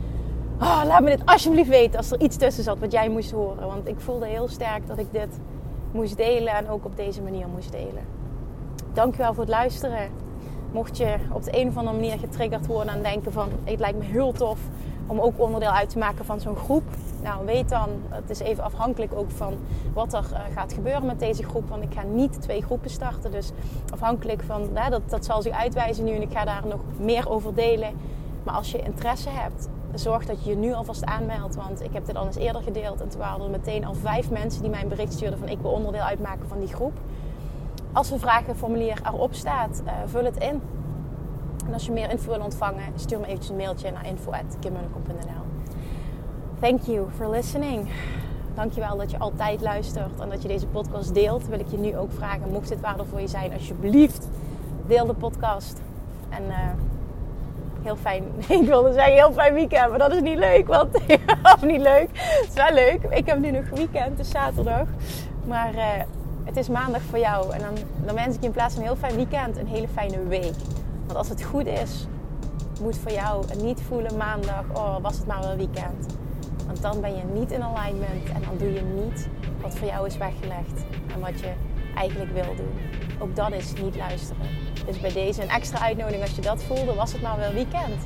Oh, 0.60 0.82
laat 0.84 1.02
me 1.02 1.10
dit 1.10 1.26
alsjeblieft 1.26 1.68
weten 1.68 1.98
als 1.98 2.10
er 2.10 2.20
iets 2.20 2.36
tussen 2.36 2.64
zat 2.64 2.78
wat 2.78 2.92
jij 2.92 3.08
moest 3.08 3.30
horen. 3.30 3.66
Want 3.66 3.88
ik 3.88 4.00
voelde 4.00 4.26
heel 4.26 4.48
sterk 4.48 4.86
dat 4.86 4.98
ik 4.98 5.12
dit 5.12 5.38
moest 5.90 6.16
delen 6.16 6.54
en 6.54 6.68
ook 6.68 6.84
op 6.84 6.96
deze 6.96 7.22
manier 7.22 7.48
moest 7.48 7.72
delen. 7.72 8.04
Dankjewel 8.92 9.34
voor 9.34 9.42
het 9.42 9.52
luisteren. 9.52 10.10
Mocht 10.72 10.96
je 10.96 11.16
op 11.32 11.42
de 11.44 11.58
een 11.58 11.68
of 11.68 11.76
andere 11.76 11.96
manier 11.96 12.18
getriggerd 12.18 12.66
worden 12.66 12.94
en 12.94 13.02
denken 13.02 13.32
van 13.32 13.48
het 13.64 13.80
lijkt 13.80 13.98
me 13.98 14.04
heel 14.04 14.32
tof 14.32 14.58
om 15.06 15.20
ook 15.20 15.40
onderdeel 15.40 15.70
uit 15.70 15.90
te 15.90 15.98
maken 15.98 16.24
van 16.24 16.40
zo'n 16.40 16.56
groep. 16.56 16.82
Nou, 17.22 17.44
weet 17.44 17.68
dan, 17.68 17.88
het 18.08 18.30
is 18.30 18.38
even 18.38 18.64
afhankelijk 18.64 19.12
ook 19.14 19.30
van 19.30 19.54
wat 19.94 20.12
er 20.12 20.24
uh, 20.32 20.38
gaat 20.54 20.72
gebeuren 20.72 21.06
met 21.06 21.18
deze 21.18 21.42
groep. 21.42 21.68
Want 21.68 21.82
ik 21.82 21.94
ga 21.94 22.02
niet 22.02 22.42
twee 22.42 22.62
groepen 22.62 22.90
starten. 22.90 23.30
Dus 23.30 23.52
afhankelijk 23.92 24.42
van, 24.42 24.72
nou, 24.72 24.90
dat, 24.90 25.10
dat 25.10 25.24
zal 25.24 25.42
zich 25.42 25.52
uitwijzen 25.52 26.04
nu 26.04 26.14
en 26.14 26.22
ik 26.22 26.32
ga 26.32 26.44
daar 26.44 26.66
nog 26.66 26.80
meer 26.98 27.28
over 27.28 27.54
delen. 27.54 27.90
Maar 28.42 28.54
als 28.54 28.70
je 28.70 28.78
interesse 28.78 29.30
hebt, 29.30 29.68
zorg 29.94 30.26
dat 30.26 30.44
je 30.44 30.50
je 30.50 30.56
nu 30.56 30.72
alvast 30.74 31.04
aanmeldt. 31.04 31.54
Want 31.54 31.82
ik 31.82 31.92
heb 31.92 32.06
dit 32.06 32.16
al 32.16 32.26
eens 32.26 32.36
eerder 32.36 32.62
gedeeld. 32.62 33.00
En 33.00 33.08
toen 33.08 33.20
waren 33.20 33.44
er 33.44 33.50
meteen 33.50 33.84
al 33.84 33.94
vijf 33.94 34.30
mensen 34.30 34.62
die 34.62 34.70
mij 34.70 34.82
een 34.82 34.88
bericht 34.88 35.12
stuurden 35.12 35.38
van 35.38 35.48
ik 35.48 35.58
wil 35.60 35.70
onderdeel 35.70 36.02
uitmaken 36.02 36.48
van 36.48 36.58
die 36.58 36.74
groep. 36.74 36.98
Als 37.92 38.10
een 38.10 38.20
vragenformulier 38.20 39.00
erop 39.04 39.34
staat, 39.34 39.82
uh, 39.84 39.92
vul 40.06 40.24
het 40.24 40.36
in. 40.36 40.60
En 41.66 41.72
als 41.72 41.86
je 41.86 41.92
meer 41.92 42.10
info 42.10 42.30
wil 42.30 42.40
ontvangen, 42.40 42.92
stuur 42.94 43.18
me 43.18 43.26
eventjes 43.26 43.50
een 43.50 43.56
mailtje 43.56 43.90
naar 43.90 44.06
info.kimmunnekom.nl 44.06 45.44
Thank 46.60 46.82
you 46.82 47.06
for 47.16 47.30
listening. 47.30 47.88
Dankjewel 48.54 48.96
dat 48.96 49.10
je 49.10 49.18
altijd 49.18 49.60
luistert 49.60 50.20
en 50.20 50.28
dat 50.28 50.42
je 50.42 50.48
deze 50.48 50.66
podcast 50.66 51.14
deelt. 51.14 51.48
Wil 51.48 51.58
ik 51.58 51.70
je 51.70 51.78
nu 51.78 51.96
ook 51.96 52.12
vragen, 52.12 52.52
mocht 52.52 52.68
dit 52.68 52.80
waardevol 52.80 53.06
voor 53.10 53.20
je 53.20 53.26
zijn, 53.26 53.52
alsjeblieft 53.52 54.28
deel 54.86 55.06
de 55.06 55.14
podcast. 55.14 55.80
En 56.28 56.42
uh, 56.42 56.56
heel 57.82 57.96
fijn, 57.96 58.24
ik 58.60 58.66
wilde 58.66 58.92
zeggen 58.92 59.12
heel 59.12 59.32
fijn 59.32 59.54
weekend, 59.54 59.88
maar 59.90 59.98
dat 59.98 60.12
is 60.12 60.20
niet 60.20 60.38
leuk. 60.38 60.66
Want, 60.66 60.96
of 61.54 61.62
niet 61.62 61.80
leuk, 61.80 62.08
het 62.12 62.48
is 62.48 62.54
wel 62.54 62.72
leuk. 62.72 63.02
Ik 63.02 63.26
heb 63.26 63.38
nu 63.38 63.50
nog 63.50 63.68
weekend, 63.74 64.18
het 64.18 64.26
zaterdag. 64.26 64.86
Maar 65.44 65.74
uh, 65.74 65.82
het 66.44 66.56
is 66.56 66.68
maandag 66.68 67.02
voor 67.02 67.18
jou. 67.18 67.52
En 67.52 67.60
dan, 67.60 67.74
dan 68.04 68.14
wens 68.14 68.34
ik 68.34 68.40
je 68.40 68.46
in 68.46 68.52
plaats 68.52 68.74
van 68.74 68.82
een 68.82 68.88
heel 68.88 68.98
fijn 68.98 69.16
weekend 69.16 69.56
een 69.56 69.66
hele 69.66 69.88
fijne 69.88 70.22
week. 70.28 70.54
Want 71.06 71.18
als 71.18 71.28
het 71.28 71.42
goed 71.42 71.66
is, 71.66 72.06
moet 72.80 72.98
voor 72.98 73.12
jou 73.12 73.44
niet 73.62 73.80
voelen 73.88 74.16
maandag, 74.16 74.64
oh 74.72 74.96
was 75.02 75.16
het 75.16 75.26
maar 75.26 75.40
wel 75.40 75.56
weekend. 75.56 76.06
Want 76.66 76.82
dan 76.82 77.00
ben 77.00 77.16
je 77.16 77.22
niet 77.32 77.50
in 77.50 77.62
alignment 77.62 78.28
en 78.34 78.42
dan 78.42 78.56
doe 78.58 78.72
je 78.72 78.82
niet 78.82 79.28
wat 79.60 79.74
voor 79.74 79.88
jou 79.88 80.06
is 80.06 80.16
weggelegd 80.16 80.84
en 81.14 81.20
wat 81.20 81.40
je 81.40 81.52
eigenlijk 81.94 82.32
wil 82.32 82.56
doen. 82.56 82.78
Ook 83.18 83.36
dat 83.36 83.52
is 83.52 83.72
niet 83.82 83.96
luisteren. 83.96 84.46
Dus 84.86 85.00
bij 85.00 85.12
deze 85.12 85.42
een 85.42 85.48
extra 85.48 85.80
uitnodiging 85.80 86.22
als 86.22 86.34
je 86.34 86.40
dat 86.40 86.62
voelde, 86.62 86.94
was 86.94 87.12
het 87.12 87.22
maar 87.22 87.38
wel 87.38 87.52
weekend. 87.52 88.02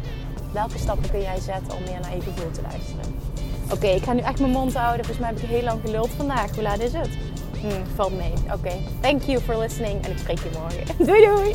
Welke 0.52 0.78
stappen 0.78 1.10
kun 1.10 1.20
jij 1.20 1.40
zetten 1.40 1.76
om 1.76 1.82
meer 1.82 2.00
naar 2.00 2.14
je 2.14 2.20
gevoel 2.20 2.50
te 2.50 2.62
luisteren? 2.62 3.14
Oké, 3.72 3.86
ik 3.86 4.02
ga 4.02 4.12
nu 4.12 4.20
echt 4.20 4.40
mijn 4.40 4.52
mond 4.52 4.74
houden. 4.74 5.04
Volgens 5.04 5.18
mij 5.18 5.28
heb 5.28 5.42
ik 5.42 5.48
heel 5.48 5.62
lang 5.62 5.80
geluld 5.84 6.10
vandaag. 6.10 6.54
Hoe 6.54 6.62
laat 6.62 6.78
is 6.80 6.92
het? 6.92 7.08
Hm, 7.60 7.94
valt 7.94 8.16
mee. 8.16 8.32
Oké, 8.52 8.72
thank 9.00 9.22
you 9.22 9.40
for 9.40 9.58
listening 9.58 10.04
en 10.04 10.10
ik 10.10 10.18
spreek 10.18 10.38
je 10.38 10.50
morgen. 10.58 10.96
doei 11.06 11.24
doei! 11.24 11.54